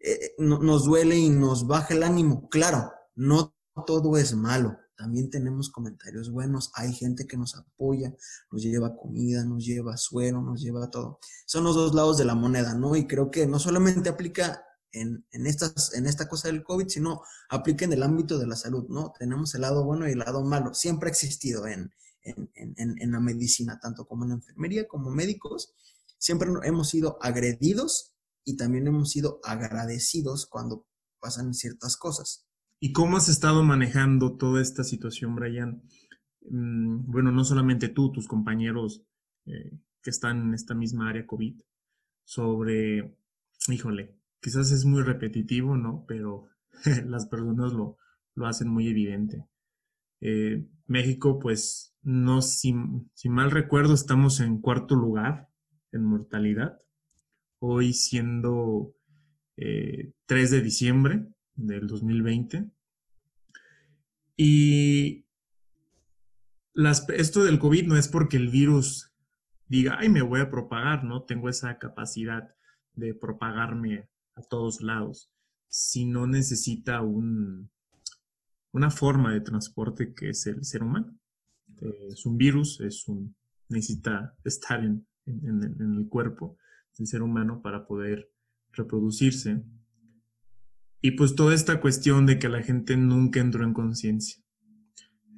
[0.00, 2.48] eh, nos duele y nos baja el ánimo.
[2.48, 3.54] Claro, no
[3.86, 8.12] todo es malo también tenemos comentarios buenos, hay gente que nos apoya,
[8.50, 11.20] nos lleva comida, nos lleva suero, nos lleva todo.
[11.46, 12.96] Son los dos lados de la moneda, ¿no?
[12.96, 17.84] Y creo que no solamente aplica en, estas, en esta cosa del COVID, sino aplica
[17.84, 19.12] en el ámbito de la salud, ¿no?
[19.16, 20.74] Tenemos el lado bueno y el lado malo.
[20.74, 21.92] Siempre ha existido en,
[22.28, 25.74] en, en la medicina, tanto como en la enfermería, como médicos.
[26.18, 28.14] Siempre hemos sido agredidos
[28.44, 30.86] y también hemos sido agradecidos cuando
[31.20, 32.48] pasan ciertas cosas.
[32.80, 35.82] ¿Y cómo has estado manejando toda esta situación, Brian?
[36.48, 39.02] Mm, bueno, no solamente tú, tus compañeros
[39.46, 41.60] eh, que están en esta misma área COVID,
[42.24, 43.16] sobre,
[43.68, 46.04] híjole, quizás es muy repetitivo, ¿no?
[46.06, 46.48] Pero
[47.06, 47.96] las personas lo,
[48.34, 49.46] lo hacen muy evidente.
[50.20, 55.48] Eh, México, pues, no, si, mal recuerdo, estamos en cuarto lugar
[55.92, 56.78] en mortalidad.
[57.58, 58.94] Hoy siendo
[59.56, 62.70] 3 eh, de diciembre, del 2020.
[64.36, 65.26] Y
[66.72, 69.12] las, esto del COVID no es porque el virus
[69.66, 71.24] diga, ay, me voy a propagar, ¿no?
[71.24, 72.54] Tengo esa capacidad
[72.94, 75.30] de propagarme a todos lados,
[75.68, 77.70] si no necesita un,
[78.72, 81.18] una forma de transporte que es el ser humano.
[81.80, 83.04] Es un virus, es
[83.68, 86.56] necesita estar en, en el cuerpo
[86.96, 88.30] del ser humano para poder
[88.72, 89.62] reproducirse
[91.00, 94.42] y pues toda esta cuestión de que la gente nunca entró en conciencia.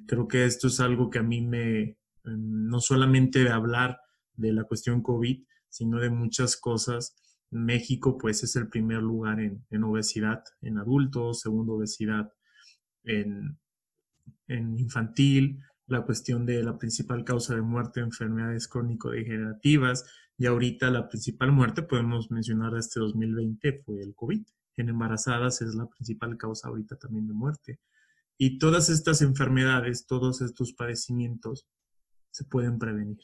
[0.07, 1.81] Creo que esto es algo que a mí me,
[2.25, 3.99] em, no solamente de hablar
[4.35, 7.15] de la cuestión COVID, sino de muchas cosas.
[7.51, 12.31] México pues es el primer lugar en, en obesidad en adultos, segundo obesidad
[13.03, 13.59] en,
[14.47, 20.05] en infantil, la cuestión de la principal causa de muerte, enfermedades crónico-degenerativas,
[20.37, 24.43] y ahorita la principal muerte, podemos mencionar este 2020, fue el COVID
[24.81, 27.79] en embarazadas es la principal causa ahorita también de muerte.
[28.37, 31.67] Y todas estas enfermedades, todos estos padecimientos
[32.31, 33.19] se pueden prevenir.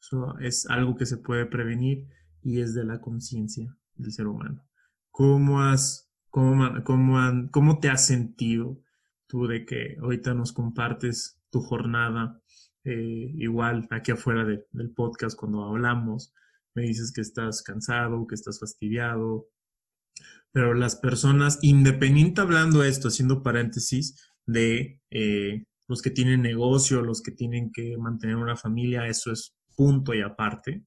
[0.00, 2.06] Eso es algo que se puede prevenir
[2.42, 4.64] y es de la conciencia del ser humano.
[5.10, 7.18] ¿Cómo, has, cómo, cómo,
[7.50, 8.80] cómo te has sentido
[9.26, 12.42] tú de que ahorita nos compartes tu jornada?
[12.84, 16.34] Eh, igual aquí afuera del podcast cuando hablamos,
[16.74, 19.46] me dices que estás cansado, que estás fastidiado,
[20.50, 27.22] pero las personas, independiente hablando esto, haciendo paréntesis, de eh, los que tienen negocio, los
[27.22, 30.84] que tienen que mantener una familia, eso es punto y aparte.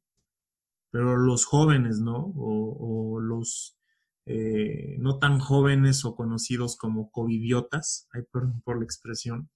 [0.91, 2.33] Pero los jóvenes, ¿no?
[2.35, 3.77] O, los
[4.25, 8.23] eh, no tan jóvenes o conocidos como covidiotas, hay
[8.63, 9.49] por la expresión,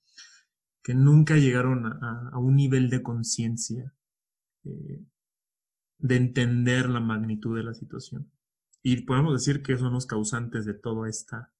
[0.83, 3.93] que nunca llegaron a, un nivel de conciencia,
[4.63, 5.05] eh,
[5.99, 8.31] de entender la magnitud de la situación.
[8.83, 11.53] Y podemos decir que son los causantes de toda esta,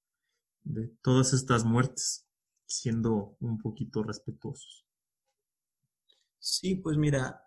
[0.64, 2.26] de todas estas muertes,
[2.66, 4.86] siendo un poquito respetuosos.
[6.38, 7.44] Sí, pues mira,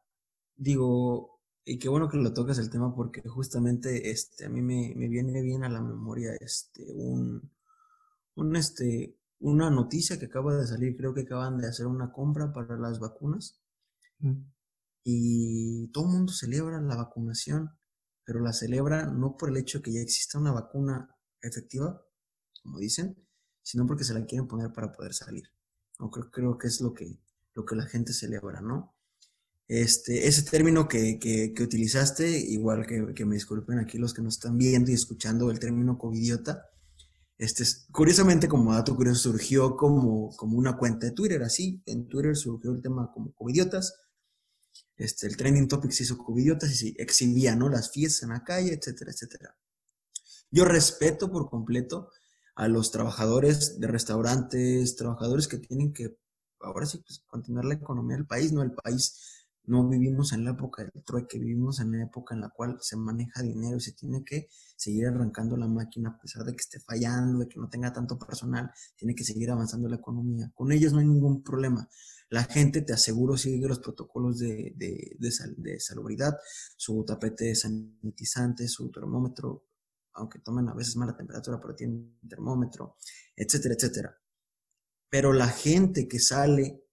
[0.55, 4.93] digo, y qué bueno que lo tocas el tema porque justamente este, a mí me,
[4.93, 7.51] viene bien a la memoria este, un,
[8.35, 12.51] un, este, una noticia que acaba de salir, creo que acaban de hacer una compra
[12.53, 13.61] para las vacunas.
[14.19, 14.43] Mm.
[15.03, 17.69] Y todo el mundo celebra la vacunación
[18.25, 22.03] pero la celebra no por el hecho de que ya exista una vacuna efectiva,
[22.63, 23.15] como dicen,
[23.61, 25.43] sino porque se la quieren poner para poder salir.
[25.99, 26.09] ¿no?
[26.09, 27.19] Creo, creo que es lo que,
[27.53, 28.95] lo que la gente celebra, ¿no?
[29.67, 34.35] Este, ese término que, que, utilizaste, igual que, que, me disculpen aquí los que nos
[34.35, 36.69] están viendo y escuchando el término covidiota,
[37.37, 42.35] este, curiosamente como dato curioso surgió como, como una cuenta de Twitter, así, en Twitter
[42.35, 43.93] surgió el tema como covidiotas,
[44.97, 47.67] este, el trending topic se hizo cubidiotas y se exhibía, ¿no?
[47.67, 49.57] Las fiestas en la calle, etcétera, etcétera.
[50.51, 52.09] Yo respeto por completo
[52.55, 56.17] a los trabajadores de restaurantes, trabajadores que tienen que,
[56.61, 58.63] ahora sí, pues, continuar la economía del país, ¿no?
[58.63, 59.34] El país
[59.67, 62.95] no vivimos en la época del trueque, vivimos en la época en la cual se
[62.95, 66.79] maneja dinero y se tiene que seguir arrancando la máquina a pesar de que esté
[66.79, 70.51] fallando, de que no tenga tanto personal, tiene que seguir avanzando la economía.
[70.53, 71.89] Con ellos no hay ningún problema.
[72.29, 76.35] La gente, te aseguro, sigue los protocolos de, de, de, salubridad,
[76.75, 79.65] su tapete sanitizante, su termómetro,
[80.13, 82.97] aunque tomen a veces mala temperatura, pero tienen termómetro,
[83.35, 84.17] etcétera, etcétera.
[85.09, 86.84] Pero la gente que sale,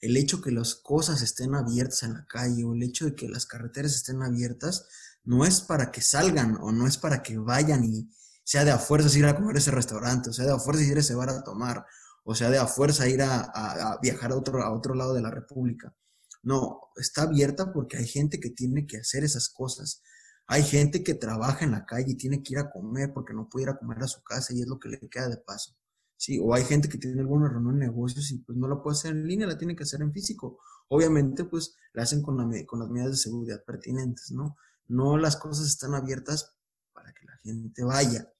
[0.00, 3.28] el hecho que las cosas estén abiertas en la calle o el hecho de que
[3.28, 4.86] las carreteras estén abiertas,
[5.24, 8.10] no es para que salgan o no es para que vayan y
[8.44, 10.96] sea de a fuerzas ir a comer ese restaurante, o sea de a fuerzas ir
[10.96, 11.84] a ese bar a tomar,
[12.24, 15.30] o sea, de a fuerza ir a, viajar a otro, a otro lado de la
[15.30, 15.94] República.
[16.42, 20.02] No, está abierta porque hay gente que tiene que hacer esas cosas.
[20.46, 23.48] Hay gente que trabaja en la calle y tiene que ir a comer porque no
[23.48, 25.76] puede ir a comer a su casa y es lo que le queda de paso.
[26.20, 28.94] Sí, o hay gente que tiene alguna reunión de negocios y pues no la puede
[28.94, 30.58] hacer en línea, la tiene que hacer en físico.
[30.88, 34.58] Obviamente, pues la hacen con, la, con las medidas de seguridad pertinentes, ¿no?
[34.86, 36.52] No las cosas están abiertas
[36.92, 38.30] para que la gente vaya.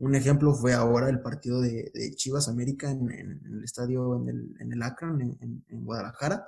[0.00, 4.72] Un ejemplo fue ahora el partido de, Chivas América en, el estadio, en el, en
[4.74, 6.46] el Akron, en, en Guadalajara.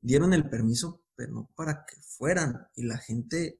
[0.00, 2.66] Dieron el permiso, pero no para que fueran.
[2.76, 3.58] Y la gente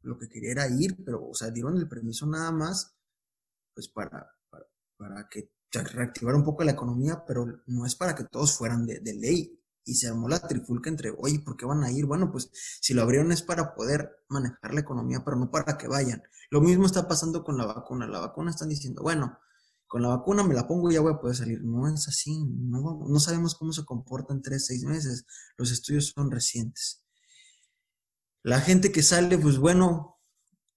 [0.00, 2.94] lo que quería era ir, pero, o sea, dieron el permiso nada más,
[3.74, 4.37] pues para,
[4.98, 9.14] para que reactivara un poco la economía, pero no es para que todos fueran de,
[9.14, 9.54] ley.
[9.84, 12.04] Y se armó la trifulca entre, oye, ¿por qué van a ir?
[12.04, 12.50] Bueno, pues
[12.82, 16.22] si lo abrieron es para poder manejar la economía, pero no para que vayan.
[16.50, 18.06] Lo mismo está pasando con la vacuna.
[18.06, 19.38] La vacuna están diciendo, bueno,
[19.86, 21.62] con la vacuna me la pongo y ya voy a poder salir.
[21.62, 25.24] No es así, no, no sabemos cómo se comporta en tres, seis meses.
[25.56, 27.02] Los estudios son recientes.
[28.42, 30.18] La gente que sale, pues bueno,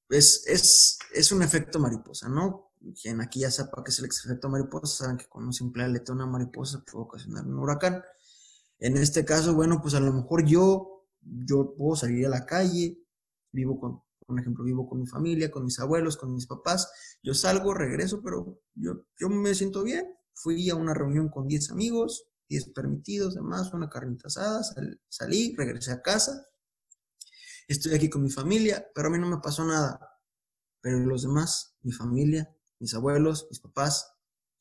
[0.10, 2.71] es, es, es un efecto mariposa, ¿no?
[3.00, 6.14] Quien aquí ya sepa que es el efecto mariposa, saben que con un simple aleta
[6.14, 8.04] una mariposa puede ocasionar un huracán.
[8.80, 12.98] En este caso, bueno, pues a lo mejor yo, yo puedo salir a la calle,
[13.52, 16.92] vivo con, por ejemplo, vivo con mi familia, con mis abuelos, con mis papás,
[17.22, 20.14] yo salgo, regreso, pero yo, yo me siento bien.
[20.34, 24.64] Fui a una reunión con 10 amigos, 10 permitidos, demás, una carnita asada,
[25.10, 26.48] salí, regresé a casa,
[27.68, 30.00] estoy aquí con mi familia, pero a mí no me pasó nada.
[30.82, 32.50] Pero los demás, mi familia,
[32.82, 34.12] mis abuelos, mis papás,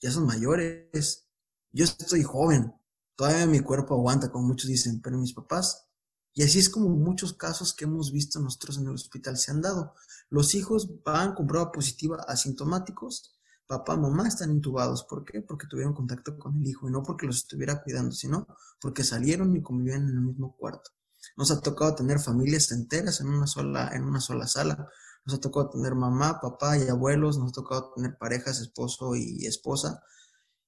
[0.01, 1.27] ya son mayores.
[1.73, 2.73] Yo estoy joven,
[3.17, 5.87] todavía mi cuerpo aguanta, como muchos dicen, pero mis papás,
[6.33, 9.61] y así es como muchos casos que hemos visto nosotros en el hospital se han
[9.61, 9.95] dado.
[10.29, 13.35] Los hijos van con prueba positiva asintomáticos,
[13.67, 15.05] papá, mamá están intubados.
[15.05, 15.43] ¿Por qué?
[15.43, 18.47] Porque tuvieron contacto con el hijo y no porque los estuviera cuidando, sino
[18.81, 20.91] porque salieron y convivían en el mismo cuarto.
[21.37, 24.89] Nos ha tocado tener familias enteras en una sola, en una sola sala,
[25.25, 29.47] nos ha tocado tener mamá, papá y abuelos, nos ha tocado tener parejas, esposo y
[29.47, 30.03] esposa.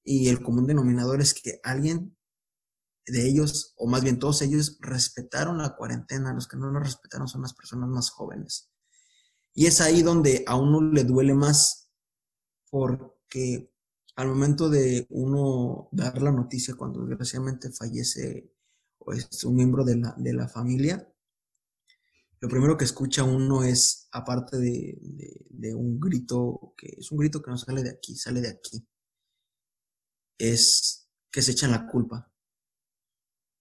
[0.05, 2.17] Y el común denominador es que alguien
[3.07, 6.33] de ellos, o más bien todos ellos, respetaron la cuarentena.
[6.33, 8.71] Los que no lo respetaron son las personas más jóvenes.
[9.55, 11.91] Y es ahí donde a uno le duele más,
[12.71, 13.71] porque
[14.17, 18.51] al momento de uno dar la noticia cuando desgraciadamente fallece
[18.99, 21.12] pues, un miembro de la, de la familia,
[22.43, 24.99] lo primero que escucha uno es, aparte de,
[25.77, 28.85] un grito, que es un grito que no sale de aquí, sale de aquí,
[30.37, 32.33] es que se echan la culpa.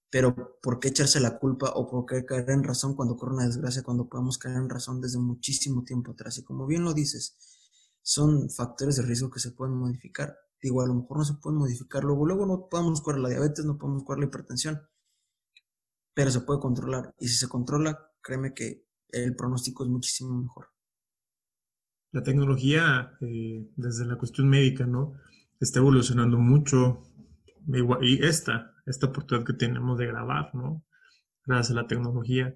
[0.09, 3.45] Pero ¿por qué echarse la culpa o por qué caer en razón cuando ocurre una
[3.45, 6.39] desgracia, cuando podemos caer en razón desde muchísimo tiempo atrás?
[6.39, 7.37] Y como bien lo dices,
[8.01, 10.35] son factores de riesgo que se pueden modificar.
[10.59, 13.63] Digo, a lo mejor no se pueden modificar luego, luego no podemos curar la diabetes,
[13.63, 14.81] no podemos curar la hipertensión,
[16.15, 17.13] pero se puede controlar.
[17.19, 20.67] Y si se controla, créeme que el pronóstico es muchísimo mejor.
[22.11, 25.13] La tecnología, eh, desde la cuestión médica, ¿no?
[25.59, 27.03] Está evolucionando mucho.
[28.01, 30.83] Y esta, esta oportunidad que tenemos de grabar, ¿no?
[31.45, 32.55] Gracias a la tecnología.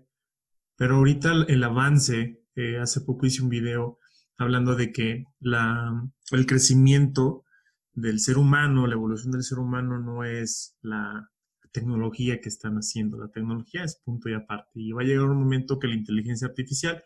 [0.75, 3.99] Pero ahorita el avance, eh, hace poco hice un video
[4.37, 7.45] hablando de que la, el crecimiento
[7.93, 11.31] del ser humano, la evolución del ser humano no es la,
[11.75, 13.17] tecnología que están haciendo.
[13.17, 14.71] La tecnología es punto y aparte.
[14.79, 17.03] Y va a llegar un momento que la inteligencia artificial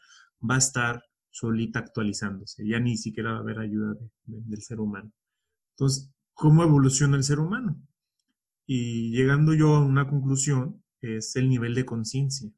[0.47, 2.67] va a estar solita actualizándose.
[2.67, 5.11] Ya ni siquiera va a haber ayuda del ser humano.
[5.71, 7.81] Entonces, ¿cómo evoluciona el ser humano?
[8.67, 12.51] Y llegando yo a una conclusión, es el nivel de conciencia.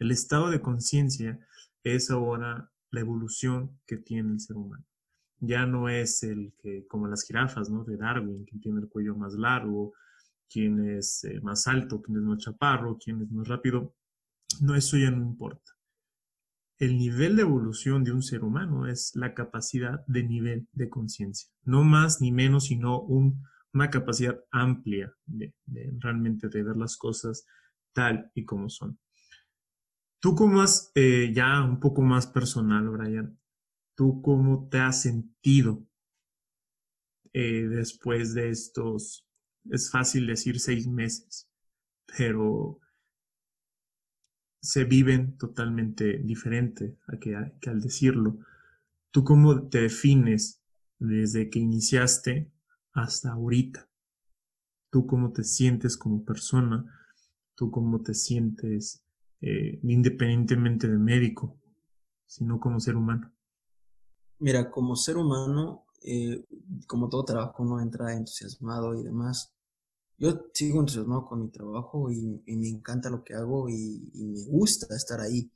[0.00, 1.38] El estado de conciencia
[1.84, 4.84] es ahora la evolución que tiene el ser humano.
[5.38, 7.84] Ya no es el que, como las jirafas, ¿no?
[7.84, 9.92] De Darwin, que tiene el cuello más largo,
[10.48, 13.94] quién es eh, más alto, quién es más chaparro, quién es más rápido.
[14.60, 15.72] No, eso ya no importa.
[16.78, 21.50] El nivel de evolución de un ser humano es la capacidad de nivel de conciencia.
[21.64, 25.54] No más ni menos, sino una capacidad amplia de,
[25.98, 27.46] realmente de ver las cosas
[27.94, 28.98] tal y como son.
[30.20, 33.38] Tú como has, eh, ya un poco más personal, Brian,
[33.94, 35.86] ¿tú cómo te has sentido
[37.32, 39.25] eh, después de estos
[39.70, 41.48] es fácil decir seis meses,
[42.16, 42.80] pero
[44.60, 48.38] se viven totalmente diferente a que, al decirlo.
[49.10, 50.60] ¿Tú cómo te defines
[50.98, 52.50] desde que iniciaste
[52.92, 53.88] hasta ahorita?
[54.90, 56.84] ¿Tú cómo te sientes como persona?
[57.54, 59.02] ¿Tú cómo te sientes
[59.40, 61.58] eh, independientemente de médico,
[62.26, 63.32] sino como ser humano?
[64.38, 66.44] Mira, como ser humano, eh,
[66.86, 69.55] como todo trabajo, uno entra entusiasmado y demás.
[70.18, 74.94] Yo sigo entusiasmado con mi trabajo y, me encanta lo que hago y, me gusta
[74.96, 75.50] estar ahí.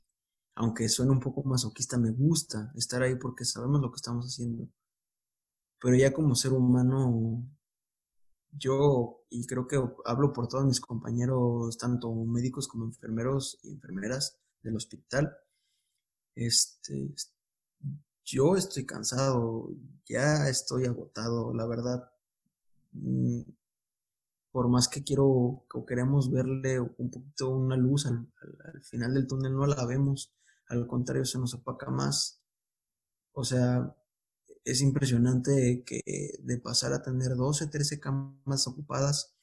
[0.55, 4.67] Aunque suene un poco masoquista, me gusta estar ahí porque sabemos lo que estamos haciendo.
[5.79, 7.43] pero ya como ser humano,
[8.51, 14.37] yo, y creo que hablo por todos mis compañeros, tanto médicos como enfermeros y enfermeras
[14.61, 15.35] del hospital,
[16.35, 17.13] este,
[18.25, 19.71] yo estoy cansado,
[20.05, 22.11] ya estoy agotado, la verdad.
[24.51, 28.27] Por más que quiero o queremos verle un poquito una luz al,
[28.83, 30.33] final del túnel, no la vemos,
[30.67, 32.41] al contrario, se nos apaca más.
[33.33, 33.95] O sea,
[34.65, 36.01] es impresionante que
[36.43, 39.33] de pasar a tener 12, 13 camas ocupadas,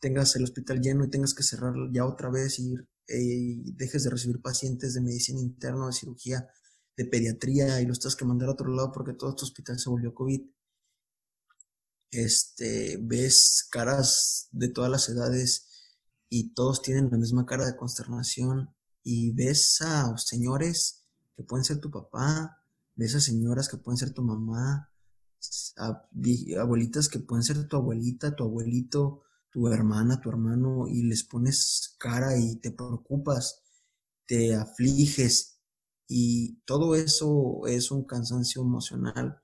[0.00, 4.04] tengas el hospital lleno y tengas que cerrar ya otra vez y, eh, y dejes
[4.04, 6.48] de recibir pacientes de medicina interna, de cirugía,
[6.96, 9.88] de pediatría y los estás que mandar a otro lado porque todo tu hospital se
[9.88, 10.42] volvió COVID.
[12.10, 15.68] Este, ves caras de todas las edades
[16.28, 21.04] y todos tienen la misma cara de consternación y ves a señores
[21.36, 22.62] que pueden ser tu papá,
[22.94, 24.90] ves a señoras que pueden ser tu mamá,
[25.76, 26.08] a
[26.60, 31.94] abuelitas que pueden ser tu abuelita, tu abuelito, tu hermana, tu hermano y les pones
[31.98, 33.62] cara y te preocupas,
[34.26, 35.60] te afliges
[36.06, 39.42] y todo eso es un cansancio emocional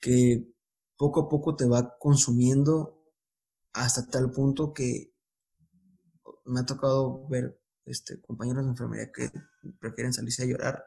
[0.00, 0.55] que
[0.96, 3.02] poco a poco te va consumiendo
[3.72, 5.12] hasta tal punto que
[6.44, 9.30] me ha tocado ver este, compañeros de enfermería que
[9.78, 10.84] prefieren salirse a llorar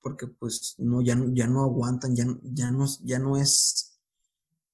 [0.00, 3.98] porque pues no ya no, ya no aguantan ya, ya no ya no es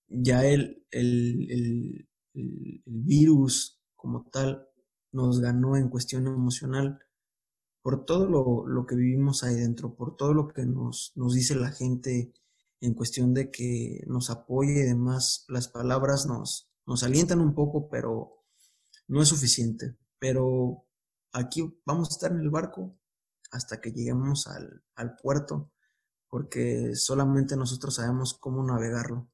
[0.09, 4.67] ya el, el, el virus como tal
[5.13, 6.99] nos ganó en cuestión emocional
[7.83, 8.27] por todo
[8.67, 12.33] lo, que vivimos ahí dentro, por todo lo que nos, nos dice la gente
[12.81, 17.89] en cuestión de que nos apoye y demás, las palabras nos, nos alientan un poco,
[17.89, 18.45] pero
[19.07, 19.97] no es suficiente.
[20.19, 20.87] Pero
[21.33, 22.99] aquí vamos a estar en el barco
[23.51, 25.73] hasta que lleguemos al, al puerto,
[26.29, 29.31] porque solamente nosotros sabemos cómo navegarlo.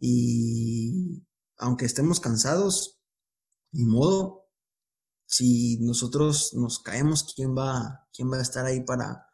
[0.00, 1.26] Y
[1.58, 3.00] aunque estemos cansados,
[3.72, 4.48] ni modo,
[5.26, 9.31] si nosotros nos caemos, ¿quién va, quién va a estar ahí para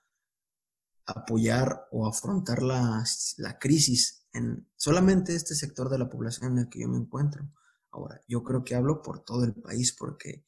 [1.09, 3.05] apoyar o afrontar la,
[3.39, 7.51] la crisis en solamente este sector de la población en el que yo me encuentro?
[7.91, 10.45] Ahora, yo creo que hablo por todo el país porque,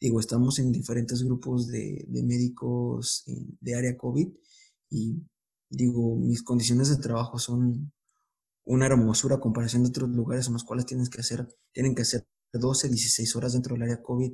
[0.00, 4.28] digo, estamos en diferentes grupos de, de médicos de área COVID
[4.90, 5.22] y,
[5.70, 7.92] digo, mis condiciones de trabajo son
[8.64, 12.02] una hermosura a comparación de otros lugares en los cuales tienes que hacer, tienen que
[12.02, 14.32] hacer 12, 16 horas dentro del área COVID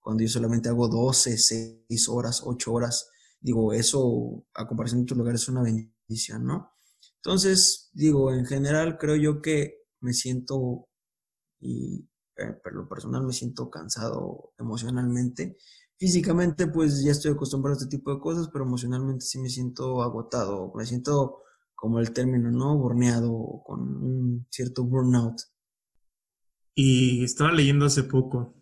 [0.00, 5.18] cuando yo solamente hago 12, 6 horas, 8 horas, digo, eso a comparación de otros
[5.18, 6.72] lugares es una bendición, ¿no?
[7.16, 10.88] Entonces, digo, en general creo yo que me siento,
[11.60, 15.56] y eh, por lo personal me siento cansado emocionalmente.
[15.96, 20.02] Físicamente, pues ya estoy acostumbrado a este tipo de cosas, pero emocionalmente sí me siento
[20.02, 21.42] agotado, me siento
[21.74, 22.76] como el término, ¿no?
[22.78, 25.40] Borneado, con un cierto burnout.
[26.74, 28.54] Y estaba leyendo hace poco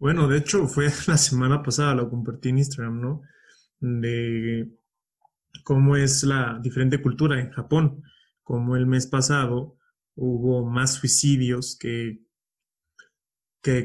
[0.00, 3.22] bueno, de hecho fue la semana pasada, lo compartí en Instagram, ¿no?
[3.80, 4.70] De
[5.64, 8.02] cómo es la diferente cultura en Japón,
[8.42, 9.76] como el mes pasado
[10.14, 12.20] hubo más suicidios que,
[13.62, 13.84] que,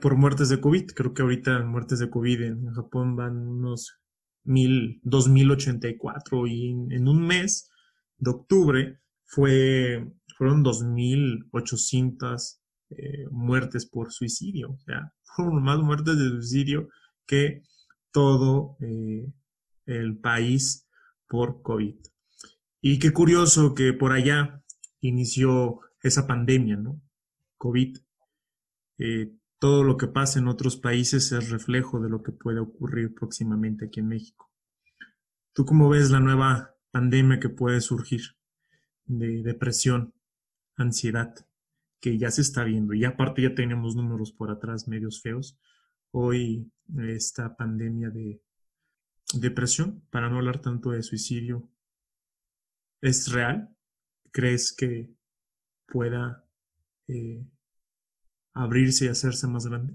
[0.00, 0.92] por muertes de COVID.
[0.92, 3.98] Creo que ahorita muertes de COVID en Japón van unos
[4.44, 7.70] mil, 2084 y en un mes
[8.18, 14.70] de octubre fue, fueron 2800 eh, muertes por suicidio.
[14.72, 16.88] O sea, fueron más muertes de suicidio
[17.26, 17.62] que
[18.12, 19.32] todo eh,
[19.86, 20.88] el país
[21.28, 21.96] por COVID.
[22.80, 24.62] Y qué curioso que por allá
[25.00, 27.00] inició esa pandemia, ¿no?
[27.58, 27.98] COVID.
[28.98, 33.14] Eh, todo lo que pasa en otros países es reflejo de lo que puede ocurrir
[33.14, 34.50] próximamente aquí en México.
[35.52, 38.22] ¿Tú cómo ves la nueva pandemia que puede surgir
[39.06, 40.14] de depresión,
[40.76, 41.34] ansiedad?
[42.02, 42.92] que ya se está viendo.
[42.92, 45.56] Y aparte ya tenemos números por atrás medios feos.
[46.12, 46.70] Hoy
[47.08, 48.42] esta pandemia de
[49.34, 51.70] depresión, para no hablar tanto de suicidio,
[53.00, 53.74] ¿es real?
[54.30, 55.10] ¿Crees que
[55.86, 56.44] pueda
[57.08, 57.44] eh,
[58.52, 59.94] abrirse y hacerse más grande?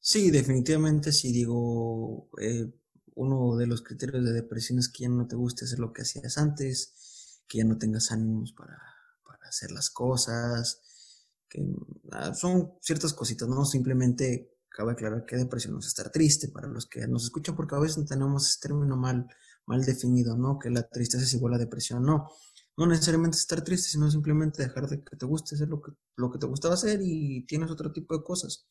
[0.00, 1.32] Sí, definitivamente sí.
[1.32, 2.72] Digo, eh,
[3.14, 6.02] uno de los criterios de depresión es que ya no te guste hacer lo que
[6.02, 8.78] hacías antes, que ya no tengas ánimos para,
[9.24, 11.64] para hacer las cosas, que
[12.12, 13.64] ah, son ciertas cositas, ¿no?
[13.64, 17.74] Simplemente cabe aclarar que depresión no es estar triste para los que nos escuchan, porque
[17.74, 19.26] a veces tenemos ese término mal,
[19.66, 20.58] mal definido, ¿no?
[20.58, 22.30] Que la tristeza es igual a depresión, no.
[22.76, 26.30] No necesariamente estar triste, sino simplemente dejar de que te guste hacer lo que, lo
[26.30, 28.66] que te gustaba hacer y tienes otro tipo de cosas.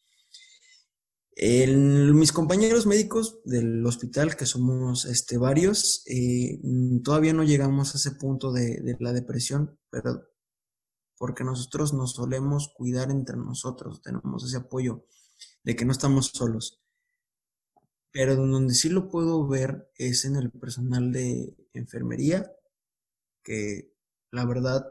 [1.36, 6.60] mis compañeros médicos del hospital, que somos este, varios, eh,
[7.04, 10.24] todavía no llegamos a ese punto de, la depresión, pero
[11.18, 15.06] porque nosotros nos solemos cuidar entre nosotros, tenemos ese apoyo
[15.64, 16.82] de que no estamos solos.
[18.12, 22.52] Pero donde sí lo puedo ver es en el personal de enfermería,
[23.44, 23.94] que
[24.32, 24.86] la verdad,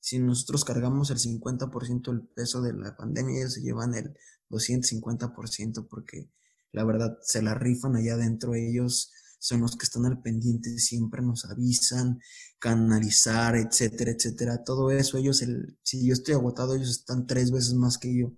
[0.00, 4.16] si nosotros cargamos el 50% del peso de la pandemia, ellos se llevan el
[4.50, 6.30] 250% porque
[6.72, 11.22] la verdad se la rifan allá adentro ellos son los que están al pendiente, siempre
[11.22, 12.20] nos avisan,
[12.58, 14.64] canalizar, etcétera, etcétera.
[14.64, 18.32] Todo eso, ellos, el, si yo estoy agotado, ellos están tres veces más que yo.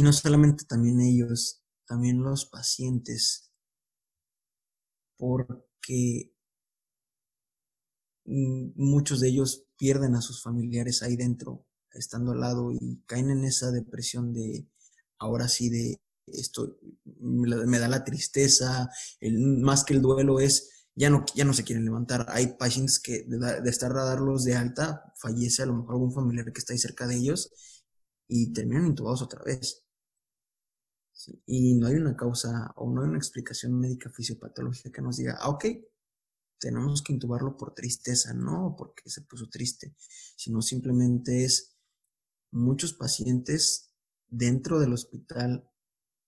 [0.00, 3.52] Y no solamente también ellos, también los pacientes,
[5.18, 6.32] porque
[8.24, 13.44] muchos de ellos pierden a sus familiares ahí dentro, estando al lado, y caen en
[13.44, 14.66] esa depresión de,
[15.18, 16.78] ahora sí, de esto
[17.18, 18.88] me da la tristeza,
[19.20, 22.24] más que el duelo es, ya no, ya no se quieren levantar.
[22.30, 26.50] Hay pacientes que de, estar a darlos de alta, fallece a lo mejor algún familiar
[26.54, 27.52] que está ahí cerca de ellos
[28.26, 29.84] y terminan intubados otra vez.
[31.46, 35.36] Y no hay una causa o no hay una explicación médica fisiopatológica que nos diga,
[35.40, 35.64] ah, ok,
[36.58, 39.94] tenemos que intubarlo por tristeza, no porque se puso triste,
[40.36, 41.76] sino simplemente es
[42.50, 43.90] muchos pacientes
[44.28, 45.68] dentro del hospital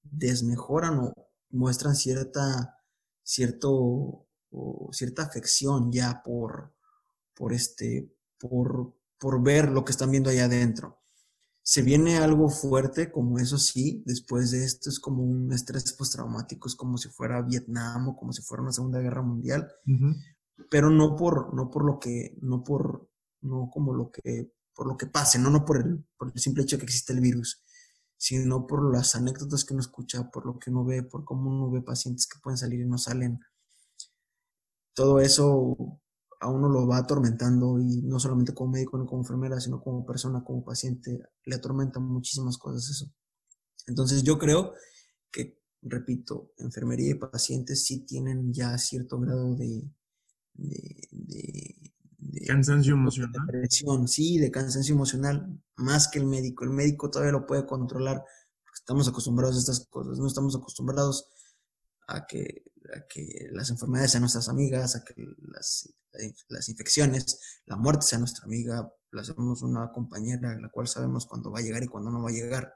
[0.03, 1.15] desmejoran o
[1.51, 2.79] muestran cierta,
[3.23, 6.75] cierto, o cierta afección ya por,
[7.35, 11.02] por este, por, por ver lo que están viendo allá adentro.
[11.65, 16.69] Se viene algo fuerte, como eso sí, después de esto es como un estrés postraumático,
[16.69, 19.73] es como si fuera Vietnam o como si fuera una Segunda Guerra Mundial,
[20.71, 23.09] pero no por, no por lo que, no por,
[23.43, 26.65] no como lo que, por lo que pase, no, no por el, por el simple
[26.65, 27.63] hecho de que existe el virus,
[28.17, 31.71] sino por las anécdotas que uno escucha, por lo que uno ve, por cómo uno
[31.71, 33.41] ve pacientes que pueden salir y no salen.
[34.95, 35.77] Todo eso
[36.43, 40.05] a uno lo va atormentando y no solamente como médico ni como enfermera, sino como
[40.05, 43.13] persona, como paciente, le atormentan muchísimas cosas eso.
[43.87, 44.75] Entonces yo creo
[45.31, 49.89] que, repito, enfermería y pacientes sí tienen ya cierto grado de,
[52.45, 53.47] cansancio emocional.
[53.47, 56.65] Depresión, sí, de cansancio emocional, más que el médico.
[56.65, 61.29] El médico todavía lo puede controlar, porque estamos acostumbrados a estas cosas, no estamos acostumbrados
[62.09, 62.65] a que,
[63.09, 65.15] que las enfermedades sean nuestras amigas, a que
[65.53, 65.93] las,
[66.49, 71.51] las infecciones, la muerte sea nuestra amiga, la hacemos una compañera, la cual sabemos cuándo
[71.51, 72.75] va a llegar y cuándo no va a llegar.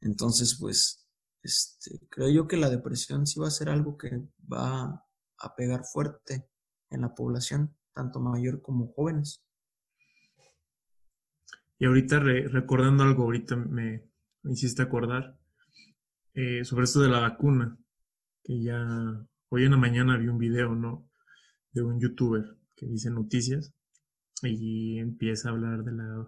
[0.00, 1.06] Entonces, pues,
[1.42, 5.04] este, creo yo que la depresión sí va a ser algo que va
[5.38, 6.48] a pegar fuerte
[6.90, 9.44] en la población tanto mayor como jóvenes.
[11.80, 14.04] Y ahorita recordando algo, ahorita me,
[14.44, 15.38] hiciste acordar
[16.34, 17.76] eh, sobre esto de la vacuna,
[18.48, 18.82] que ya
[19.50, 21.06] hoy en la mañana vi un video, ¿no?
[21.72, 23.74] De un youtuber que dice noticias
[24.42, 26.26] y empieza a hablar de la,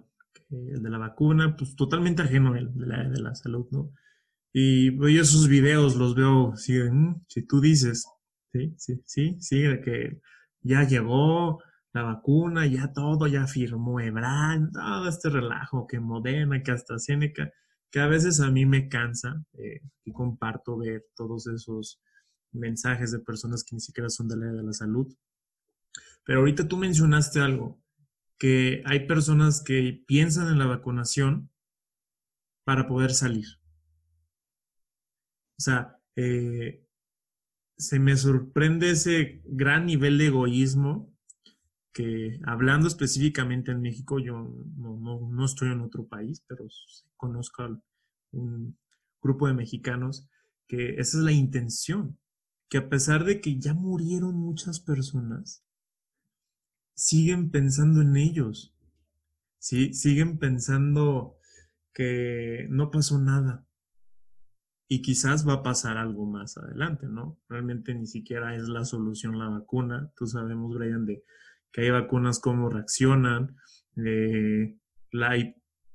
[0.50, 3.92] de la vacuna, pues totalmente ajeno de la, de la salud, ¿no?
[4.52, 8.06] Y yo esos videos los veo, sí, mm, si tú dices,
[8.52, 10.20] sí, sí, sí, sí, de que
[10.60, 11.62] ya llegó
[11.94, 17.50] la vacuna, ya todo, ya firmó Ebran, todo este relajo, que Modena, que AstraZeneca,
[17.90, 22.00] que a veces a mí me cansa eh, y comparto ver todos esos
[22.52, 25.12] mensajes de personas que ni siquiera son de la de la salud.
[26.24, 27.80] Pero ahorita tú mencionaste algo,
[28.38, 31.50] que hay personas que piensan en la vacunación
[32.64, 33.46] para poder salir.
[35.58, 36.86] O sea, eh,
[37.76, 41.10] se me sorprende ese gran nivel de egoísmo
[41.92, 46.66] que hablando específicamente en México, yo no, estoy en otro país, pero
[47.16, 47.82] conozco a
[48.32, 48.78] un
[49.20, 50.28] grupo de mexicanos
[50.66, 52.16] que esa es la intención,
[52.70, 55.62] que a pesar de que ya murieron muchas personas,
[56.94, 58.74] siguen pensando en ellos,
[59.58, 59.92] ¿sí?
[59.92, 61.36] siguen pensando
[61.92, 63.66] que no pasó nada,
[64.92, 67.38] y quizás va a pasar algo más adelante, ¿no?
[67.48, 70.10] Realmente ni siquiera es la solución la vacuna.
[70.16, 71.22] Tú sabemos, Brian, de
[71.70, 73.54] que hay vacunas, cómo reaccionan.
[73.94, 74.76] Eh,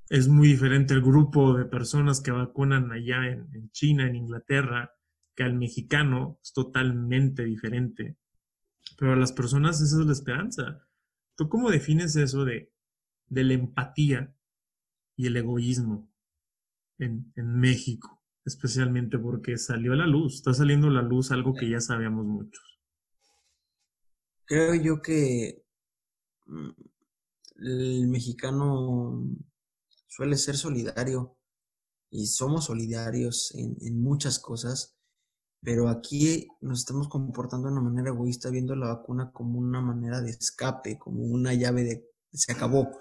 [0.10, 4.94] es muy diferente el grupo de personas que vacunan allá en, China, en Inglaterra,
[5.36, 8.18] que al mexicano es totalmente diferente.
[8.98, 10.88] Pero a las personas esa es la esperanza.
[11.36, 12.72] ¿Tú cómo defines eso de,
[13.28, 14.34] de la empatía
[15.18, 16.10] y el egoísmo
[16.98, 18.22] en, México?
[18.46, 22.28] especialmente porque salió a la luz, está saliendo a la luz algo que ya sabíamos
[22.28, 22.80] muchos.
[24.46, 25.66] Creo yo que
[26.46, 26.70] mm,
[27.56, 29.28] el mexicano
[30.06, 31.40] suele ser solidario
[32.12, 34.95] y somos solidarios en muchas cosas,
[35.66, 40.22] pero aquí nos estamos comportando de una manera egoísta, viendo la vacuna como una manera
[40.22, 42.92] de escape, como una llave de se acabó,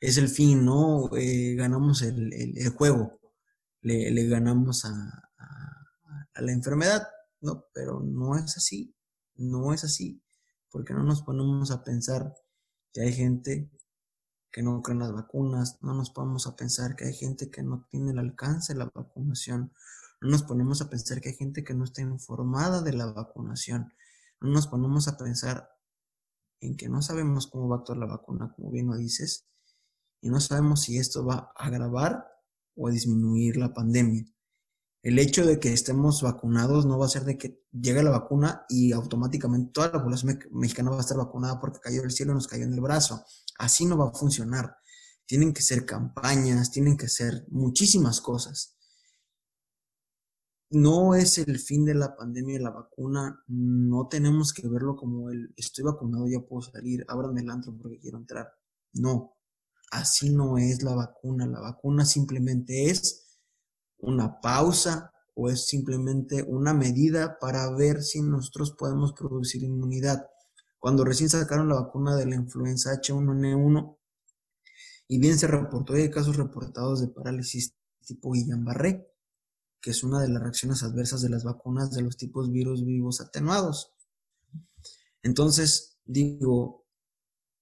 [0.00, 1.10] es el fin, ¿no?
[1.16, 3.20] Eh, ganamos el, el, juego,
[3.82, 7.06] le, le ganamos a, a, la enfermedad,
[7.40, 7.66] ¿no?
[7.72, 8.94] Pero no es así,
[9.36, 10.20] no es así,
[10.70, 12.34] porque no nos ponemos a pensar
[12.92, 13.70] que hay gente
[14.50, 17.62] que no cree en las vacunas, no nos ponemos a pensar que hay gente que
[17.62, 19.72] no tiene el alcance de la vacunación,
[20.20, 23.92] no nos ponemos a pensar que hay gente que no está informada de la vacunación,
[24.40, 25.68] no nos ponemos a pensar
[26.60, 29.46] en que no sabemos cómo va a actuar la vacuna, como bien lo dices,
[30.20, 32.26] y no sabemos si esto va a agravar
[32.74, 34.24] o a disminuir la pandemia.
[35.02, 38.64] El hecho de que estemos vacunados no va a ser de que llegue la vacuna
[38.68, 42.34] y automáticamente toda la población mexicana va a estar vacunada porque cayó del cielo y
[42.34, 43.24] nos cayó en el brazo.
[43.58, 44.76] Así no va a funcionar.
[45.24, 48.77] Tienen que ser campañas, tienen que ser muchísimas cosas.
[50.70, 53.42] No es el fin de la pandemia la vacuna.
[53.46, 57.98] No tenemos que verlo como el estoy vacunado, ya puedo salir, ábranme el antro porque
[57.98, 58.52] quiero entrar.
[58.92, 59.34] No,
[59.90, 61.46] así no es la vacuna.
[61.46, 63.38] La vacuna simplemente es
[63.98, 70.26] una pausa o es simplemente una medida para ver si nosotros podemos producir inmunidad.
[70.78, 73.96] Cuando recién sacaron la vacuna de la influenza H1N1,
[75.08, 79.08] y bien se reportó, hay casos reportados de parálisis tipo Guillain-Barré,
[79.80, 83.20] que es una de las reacciones adversas de las vacunas de los tipos virus vivos
[83.20, 83.94] atenuados.
[85.22, 86.86] Entonces, digo,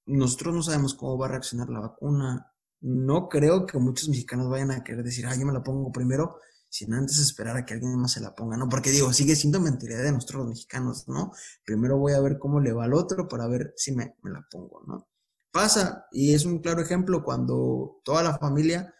[0.06, 4.70] nosotros no sabemos cómo va a reaccionar la vacuna, no creo que muchos mexicanos vayan
[4.70, 6.38] a querer decir, ah, yo me la pongo primero,
[6.68, 8.68] sin antes esperar a que alguien más se la ponga, ¿no?
[8.68, 11.32] Porque digo, sigue siendo mentalidad de nosotros los mexicanos, ¿no?
[11.64, 14.46] Primero voy a ver cómo le va al otro para ver si me, me la
[14.50, 15.08] pongo, ¿no?
[15.50, 18.94] Pasa, y es un claro ejemplo, cuando toda la familia,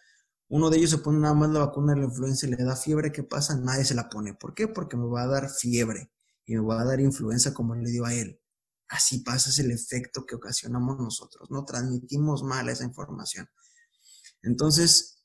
[0.49, 2.75] uno de ellos se pone nada más la vacuna de la influenza y le da
[2.75, 3.57] fiebre, ¿qué pasa?
[3.57, 4.33] Nadie se la pone.
[4.33, 4.67] ¿Por qué?
[4.67, 6.11] Porque me va a dar fiebre
[6.45, 8.39] y me va a dar influenza como le dio a él.
[8.87, 11.65] Así pasa, es el efecto que ocasionamos nosotros, ¿no?
[11.65, 13.49] Transmitimos mal esa información.
[14.41, 15.23] Entonces,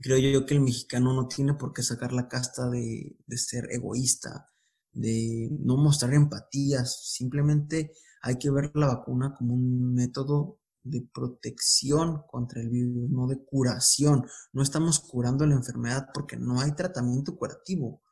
[0.00, 4.50] creo yo que el mexicano no tiene por qué sacar la casta de, ser egoísta,
[4.92, 7.92] de no mostrar empatías, simplemente
[8.22, 10.58] hay que ver la vacuna como un método
[10.90, 14.26] de protección contra el virus, no de curación.
[14.52, 18.02] No estamos curando la enfermedad porque no hay tratamiento curativo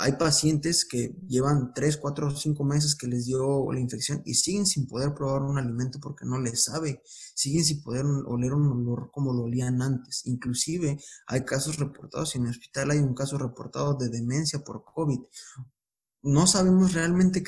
[0.00, 4.64] hay pacientes que llevan 3, 4, 5 meses que les dio la infección y siguen
[4.64, 7.02] sin poder probar un alimento porque no les sabe,
[7.34, 10.22] siguen sin poder oler un olor como lo olían antes.
[10.24, 15.18] Inclusive hay casos reportados en el hospital, hay un caso reportado de demencia por COVID.
[16.22, 17.44] No sabemos realmente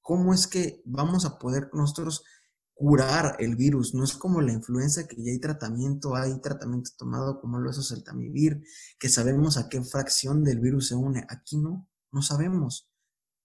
[0.00, 2.24] cómo es que vamos a poder nosotros
[2.76, 3.94] curar el virus.
[3.94, 7.90] No es como la influenza que ya hay tratamiento, hay tratamiento tomado como lo es
[7.90, 8.62] el tamivir,
[8.98, 11.26] que sabemos a qué fracción del virus se une.
[11.30, 12.90] Aquí no, no sabemos.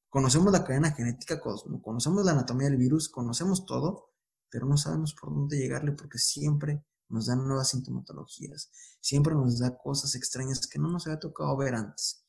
[0.10, 4.10] Conocemos la cadena genética, conocemos la anatomía del virus, conocemos todo,
[4.50, 8.70] pero no sabemos por dónde llegarle porque siempre nos dan nuevas sintomatologías,
[9.00, 12.26] siempre nos da cosas extrañas que no nos había tocado ver antes.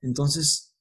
[0.00, 0.76] Entonces,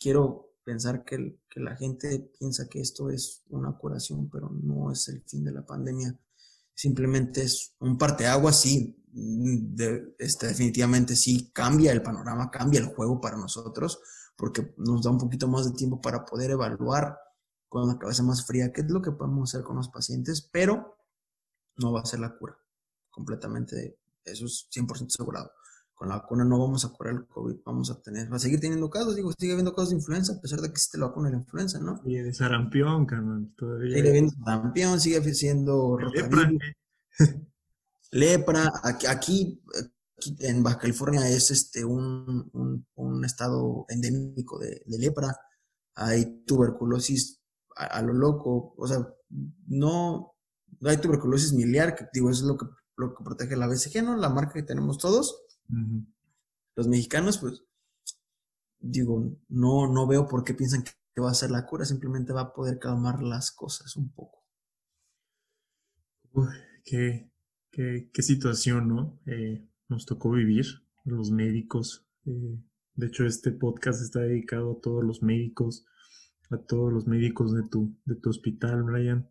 [0.00, 5.20] quiero pensar que, la gente piensa que esto es una curación, pero no es el
[5.22, 6.16] fin de la pandemia.
[6.72, 13.20] Simplemente es un parteaguas, sí, de, este, definitivamente sí cambia el panorama, cambia el juego
[13.20, 14.00] para nosotros,
[14.36, 17.18] porque nos da un poquito más de tiempo para poder evaluar
[17.68, 20.96] con la cabeza más fría qué es lo que podemos hacer con los pacientes, pero
[21.78, 22.56] no va a ser la cura
[23.10, 25.50] completamente, eso es 100% asegurado
[26.00, 28.58] con la vacuna no vamos a curar el COVID, vamos a tener, va a seguir
[28.58, 31.28] teniendo casos, digo, sigue habiendo casos de influenza, a pesar de que existe la vacuna
[31.28, 32.00] de la influenza, ¿no?
[32.06, 33.96] Y de sarampión, carnal, todavía.
[33.96, 36.50] Sigue habiendo sarampión, sigue siendo lepra.
[38.12, 39.62] lepra, aquí, aquí,
[40.38, 42.50] en Baja California es este un,
[42.94, 45.36] un, estado endémico de, lepra,
[45.96, 47.42] hay tuberculosis
[47.76, 49.06] a, lo loco, o sea,
[49.66, 50.32] no,
[50.80, 52.64] hay tuberculosis miliar, que digo, eso es lo que,
[52.96, 54.16] lo que protege la BCG, ¿no?
[54.16, 55.44] La marca que tenemos todos
[56.76, 57.62] los mexicanos, pues,
[58.78, 62.42] digo, no, no veo por qué piensan que va a ser la cura, simplemente va
[62.42, 64.44] a poder calmar las cosas un poco.
[66.32, 66.46] Uy,
[66.84, 67.30] qué,
[67.70, 69.20] qué, situación, ¿no?
[69.26, 70.66] Eh, nos tocó vivir,
[71.04, 72.06] los médicos.
[72.24, 72.58] Eh,
[72.94, 75.86] de hecho, este podcast está dedicado a todos los médicos,
[76.50, 79.28] a todos los médicos de tu, de tu hospital, Brian.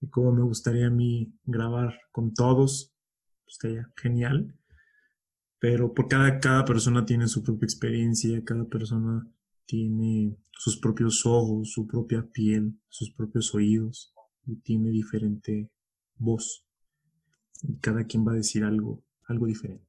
[0.00, 2.94] Y como me gustaría a mí grabar con todos,
[3.46, 4.56] estaría genial
[5.58, 9.26] pero por cada, cada persona tiene su propia experiencia, cada persona
[9.66, 14.14] tiene sus propios ojos, su propia piel, sus propios oídos
[14.46, 15.70] y tiene diferente
[16.16, 16.64] voz.
[17.80, 19.84] Cada quien va a decir algo, algo diferente.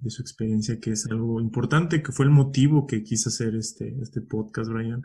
[0.00, 4.00] de su experiencia, que es algo importante, que fue el motivo que quise hacer este,
[4.00, 5.04] este podcast, Brian,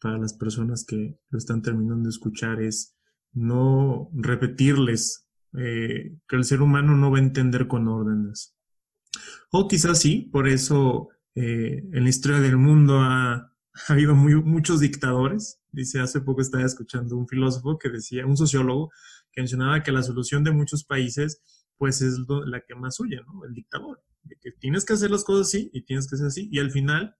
[0.00, 2.96] para las personas que lo están terminando de escuchar, es
[3.32, 5.28] no repetirles
[5.58, 8.54] eh, que el ser humano no va a entender con órdenes.
[9.50, 13.50] O quizás sí, por eso eh, en la historia del mundo ha,
[13.88, 15.60] habido muchos dictadores.
[15.72, 18.90] Dice, hace poco estaba escuchando un filósofo que decía, un sociólogo,
[19.32, 21.42] que mencionaba que la solución de muchos países,
[21.76, 23.44] pues es la que más huye, ¿no?
[23.44, 24.02] El dictador.
[24.22, 26.48] De que tienes que hacer las cosas así y tienes que hacer así.
[26.52, 27.16] Y al final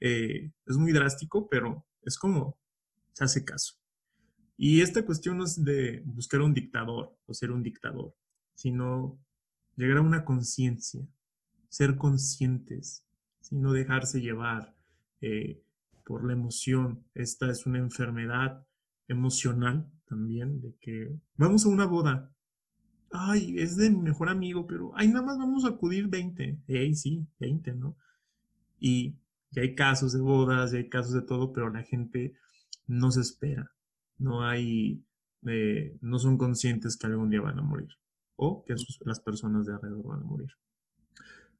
[0.00, 2.58] eh, es muy drástico, pero es como
[3.12, 3.74] se hace caso.
[4.56, 8.14] Y esta cuestión no es de buscar un dictador o ser un dictador,
[8.54, 9.18] sino
[9.76, 11.06] llegar a una conciencia,
[11.68, 13.04] ser conscientes,
[13.40, 14.74] sino dejarse llevar
[15.20, 15.62] eh,
[16.04, 17.04] por la emoción.
[17.14, 18.66] Esta es una enfermedad
[19.08, 22.32] emocional también, de que vamos a una boda.
[23.10, 26.60] Ay, es de mi mejor amigo, pero ay, nada más vamos a acudir 20.
[26.66, 27.96] Ey, sí, 20, ¿no?
[28.78, 29.16] Y
[29.50, 32.34] ya hay casos de bodas, ya hay casos de todo, pero la gente
[32.86, 33.72] no se espera
[34.18, 35.04] no hay,
[35.46, 37.88] eh, no son conscientes que algún día van a morir
[38.36, 40.50] o que las personas de alrededor van a morir.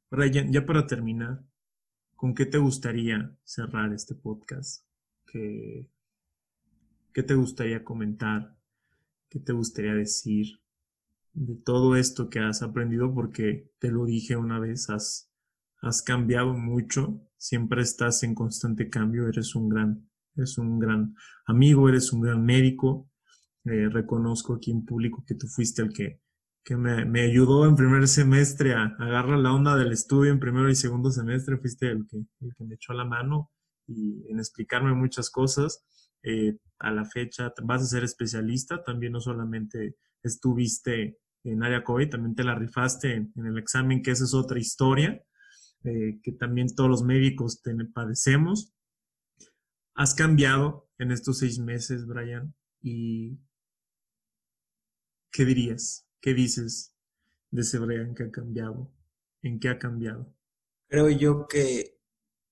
[0.09, 1.43] Ryan, ya para terminar,
[2.15, 4.85] ¿con qué te gustaría cerrar este podcast?
[5.25, 5.89] ¿Qué,
[7.13, 8.55] qué te gustaría comentar?
[9.29, 10.61] ¿Qué te gustaría decir
[11.33, 13.13] de todo esto que has aprendido?
[13.13, 15.29] Porque te lo dije una vez, has,
[15.81, 21.89] has cambiado mucho, siempre estás en constante cambio, eres un gran eres un gran amigo,
[21.89, 23.09] eres un gran médico.
[23.65, 26.21] Eh, reconozco aquí en público que tú fuiste el que,
[26.67, 30.75] que me, ayudó en primer semestre a, agarrar la onda del estudio en primero y
[30.75, 33.49] segundo semestre, fuiste el que, el que me echó la mano
[33.87, 35.85] y en explicarme muchas cosas.
[36.23, 42.09] Eh, a la fecha vas a ser especialista, también no solamente estuviste en área COVID,
[42.09, 45.23] también te la rifaste en, el examen, que esa es otra historia,
[45.85, 48.73] eh, que también todos los médicos te padecemos.
[49.95, 53.39] Has cambiado en estos seis meses, Brian, y
[55.31, 56.06] ¿qué dirías?
[56.19, 56.93] ¿Qué dices
[57.51, 58.91] de ese Brian que ha cambiado?
[59.41, 60.33] ¿En qué ha cambiado?
[60.87, 62.01] Creo yo que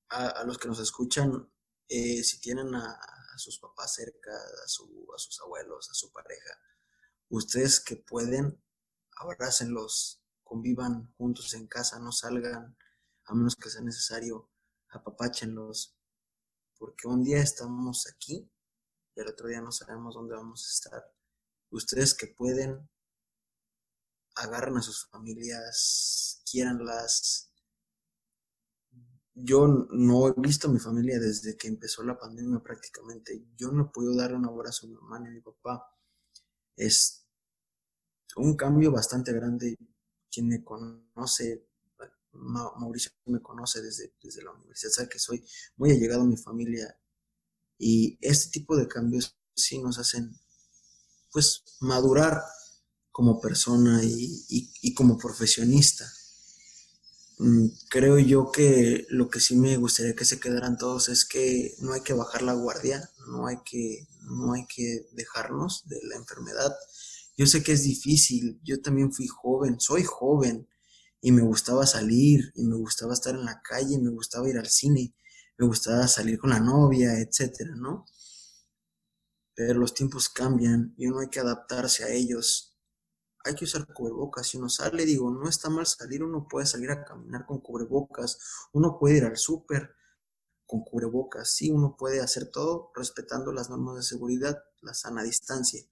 [0.10, 1.50] a, los que nos escuchan,
[1.88, 3.00] eh, si tienen a,
[3.38, 6.60] sus papás cerca, a, sus abuelos, a su pareja,
[7.30, 8.62] ustedes que pueden,
[9.18, 12.78] abrácenlos, convivan juntos en casa, no salgan,
[13.26, 14.50] a menos que sea necesario,
[14.90, 15.98] apapáchenlos,
[16.78, 18.50] porque un día estamos aquí
[19.16, 21.14] y el otro día no sabemos dónde vamos a estar.
[21.72, 22.88] Ustedes que pueden,
[24.36, 27.52] agarren a sus familias, quieranlas.
[29.34, 33.46] Yo no he visto a mi familia desde que empezó la pandemia prácticamente.
[33.58, 35.86] Yo no podido darle un abrazo a mi mamá ni a mi papá.
[36.78, 37.26] Es
[38.38, 39.78] un cambio bastante grande.
[40.32, 41.68] Quien me conoce
[42.36, 45.44] Mauricio me conoce desde, desde la universidad, sabe que soy
[45.78, 46.98] muy allegado a mi familia
[47.78, 50.38] y este tipo de cambios sí nos hacen
[51.32, 52.42] pues madurar
[53.16, 56.04] como persona y, como profesionista.
[57.38, 61.76] Mm, creo yo que lo que sí me gustaría que se quedaran todos es que
[61.80, 66.18] no hay que bajar la guardia, no hay que, no hay que dejarnos de la
[66.18, 66.76] enfermedad.
[67.38, 70.68] Yo sé que es difícil, yo también fui joven, soy joven,
[71.22, 74.68] y me gustaba salir y me gustaba estar en la calle, me gustaba ir al
[74.68, 75.16] cine,
[75.58, 78.08] me gustaba salir con la novia, etcétera, ¿no?
[79.56, 82.75] Pero los tiempos cambian y uno hay que adaptarse a ellos.
[83.46, 84.48] Hay que usar cubrebocas.
[84.48, 88.40] Si uno sale, digo, no está mal salir, uno puede salir a caminar con cubrebocas,
[88.74, 89.96] uno puede ir al súper
[90.66, 95.86] con cubrebocas, sí, uno puede hacer todo respetando las normas de seguridad, la sana distancia.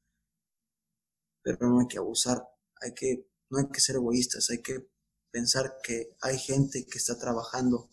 [1.44, 2.44] Pero no hay que abusar,
[2.82, 4.90] hay que, no hay que ser egoístas, hay que
[5.30, 7.90] pensar que hay gente que está trabajando,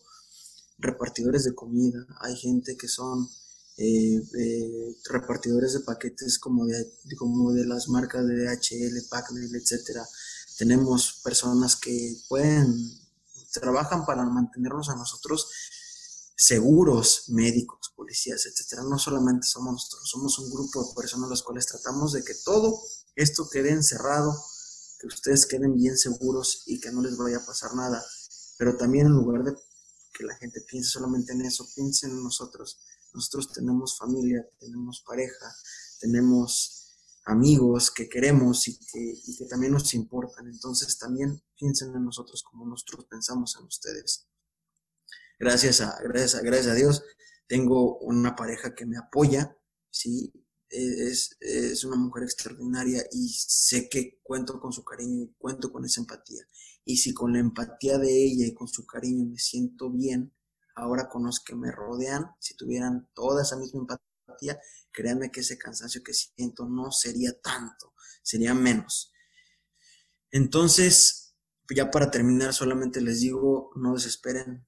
[0.79, 3.29] repartidores de comida, hay gente que son
[3.77, 10.07] eh, eh, repartidores de paquetes como de, como de las marcas de DHL, Packmail, etcétera.
[10.57, 12.75] Tenemos personas que pueden,
[13.53, 15.49] trabajan para mantenernos a nosotros
[16.35, 18.83] seguros, médicos, policías, etcétera.
[18.83, 22.79] No solamente somos nosotros, somos un grupo de personas los cuales tratamos de que todo
[23.15, 24.35] esto quede encerrado
[25.01, 28.05] que ustedes queden bien seguros y que no les vaya a pasar nada.
[28.57, 29.55] Pero también en lugar de
[30.13, 32.79] que la gente piense solamente en eso, piensen en nosotros.
[33.13, 35.53] Nosotros tenemos familia, tenemos pareja,
[35.99, 36.81] tenemos
[37.25, 40.47] amigos que queremos y que, también nos importan.
[40.47, 44.27] Entonces también piensen en nosotros como nosotros pensamos en ustedes.
[45.39, 47.03] Gracias a, gracias a, gracias a Dios,
[47.47, 49.57] tengo una pareja que me apoya,
[49.89, 50.31] ¿sí?
[50.71, 55.85] es, es, una mujer extraordinaria y sé que cuento con su cariño y cuento con
[55.85, 56.47] esa empatía.
[56.85, 60.33] Y si con la empatía de ella y con su cariño me siento bien,
[60.75, 64.59] ahora con los que me rodean, si tuvieran toda esa misma empatía,
[64.91, 69.11] créanme que ese cansancio que siento no sería tanto, sería menos.
[70.31, 71.35] Entonces,
[71.69, 74.67] ya para terminar, solamente les digo, no desesperen.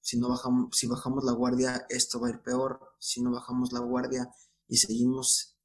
[0.00, 2.80] Si no bajamos, si bajamos la guardia, esto va a ir peor.
[2.98, 4.30] Si no bajamos la guardia
[4.68, 5.58] y seguimos,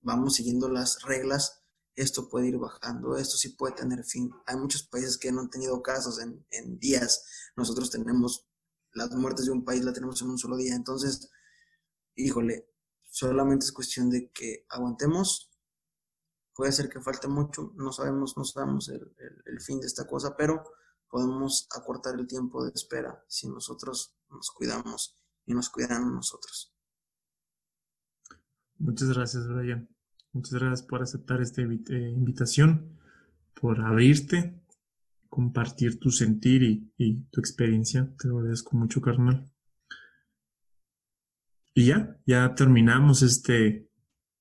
[0.00, 1.65] vamos siguiendo las reglas,
[1.96, 4.30] esto puede ir bajando, esto sí puede tener fin.
[4.46, 7.24] Hay muchos países que no han tenido casos en, días,
[7.56, 8.46] nosotros tenemos
[8.92, 11.30] las muertes de un país, la tenemos en un solo día, entonces,
[12.14, 12.70] híjole,
[13.08, 15.50] solamente es cuestión de que aguantemos,
[16.54, 19.14] puede ser que falte mucho, no sabemos, no sabemos el,
[19.46, 20.62] el fin de esta cosa, pero
[21.08, 25.16] podemos acortar el tiempo de espera si nosotros nos cuidamos
[25.46, 26.74] y nos cuidan nosotros.
[28.78, 29.95] Muchas gracias, Brian.
[30.32, 32.98] Muchas gracias por aceptar esta eh, invitación,
[33.54, 34.60] por abrirte,
[35.28, 36.62] compartir tu sentir
[36.96, 38.10] y, tu experiencia.
[38.18, 39.50] Te lo agradezco mucho, carnal.
[41.74, 43.88] Y ya, ya terminamos este,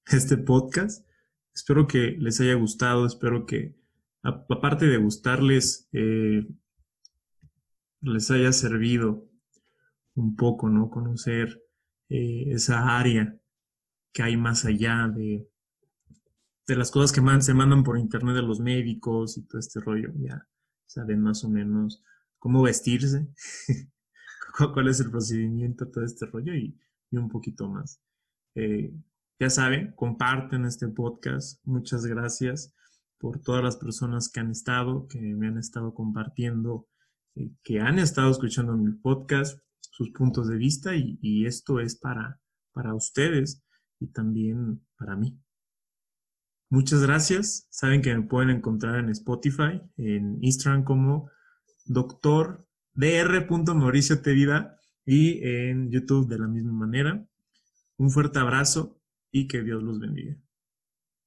[0.06, 1.06] este podcast.
[1.54, 3.76] Espero que les haya gustado, espero que,
[4.22, 6.48] aparte de gustarles, eh,
[8.02, 9.28] les haya servido
[10.16, 10.90] un poco, ¿no?
[10.90, 11.62] Conocer
[12.10, 13.38] eh, esa área
[14.14, 15.48] que hay más allá de,
[16.68, 20.12] de las cosas que se mandan por internet de los médicos y todo este rollo,
[20.16, 20.48] ya
[20.86, 22.04] saben más o menos
[22.40, 23.28] cómo vestirse,
[24.74, 26.78] cuál es el procedimiento, todo este rollo y,
[27.12, 28.02] un poquito más.
[28.56, 28.94] Eh,
[29.40, 31.66] ya saben, comparten este podcast.
[31.66, 32.74] Muchas gracias
[33.18, 36.90] por todas las personas que han estado, que me han estado compartiendo,
[37.36, 41.96] eh, que han estado escuchando mi podcast, sus puntos de vista y, y esto es
[41.96, 42.42] para,
[42.74, 43.64] para ustedes
[44.02, 45.40] y también para mí.
[46.70, 47.68] Muchas gracias.
[47.70, 51.30] Saben que me pueden encontrar en Spotify, en Instagram como
[51.86, 52.68] doctor
[53.76, 57.28] Mauricio Tevida y en YouTube de la misma manera.
[57.98, 59.00] Un fuerte abrazo
[59.32, 60.38] y que Dios los bendiga.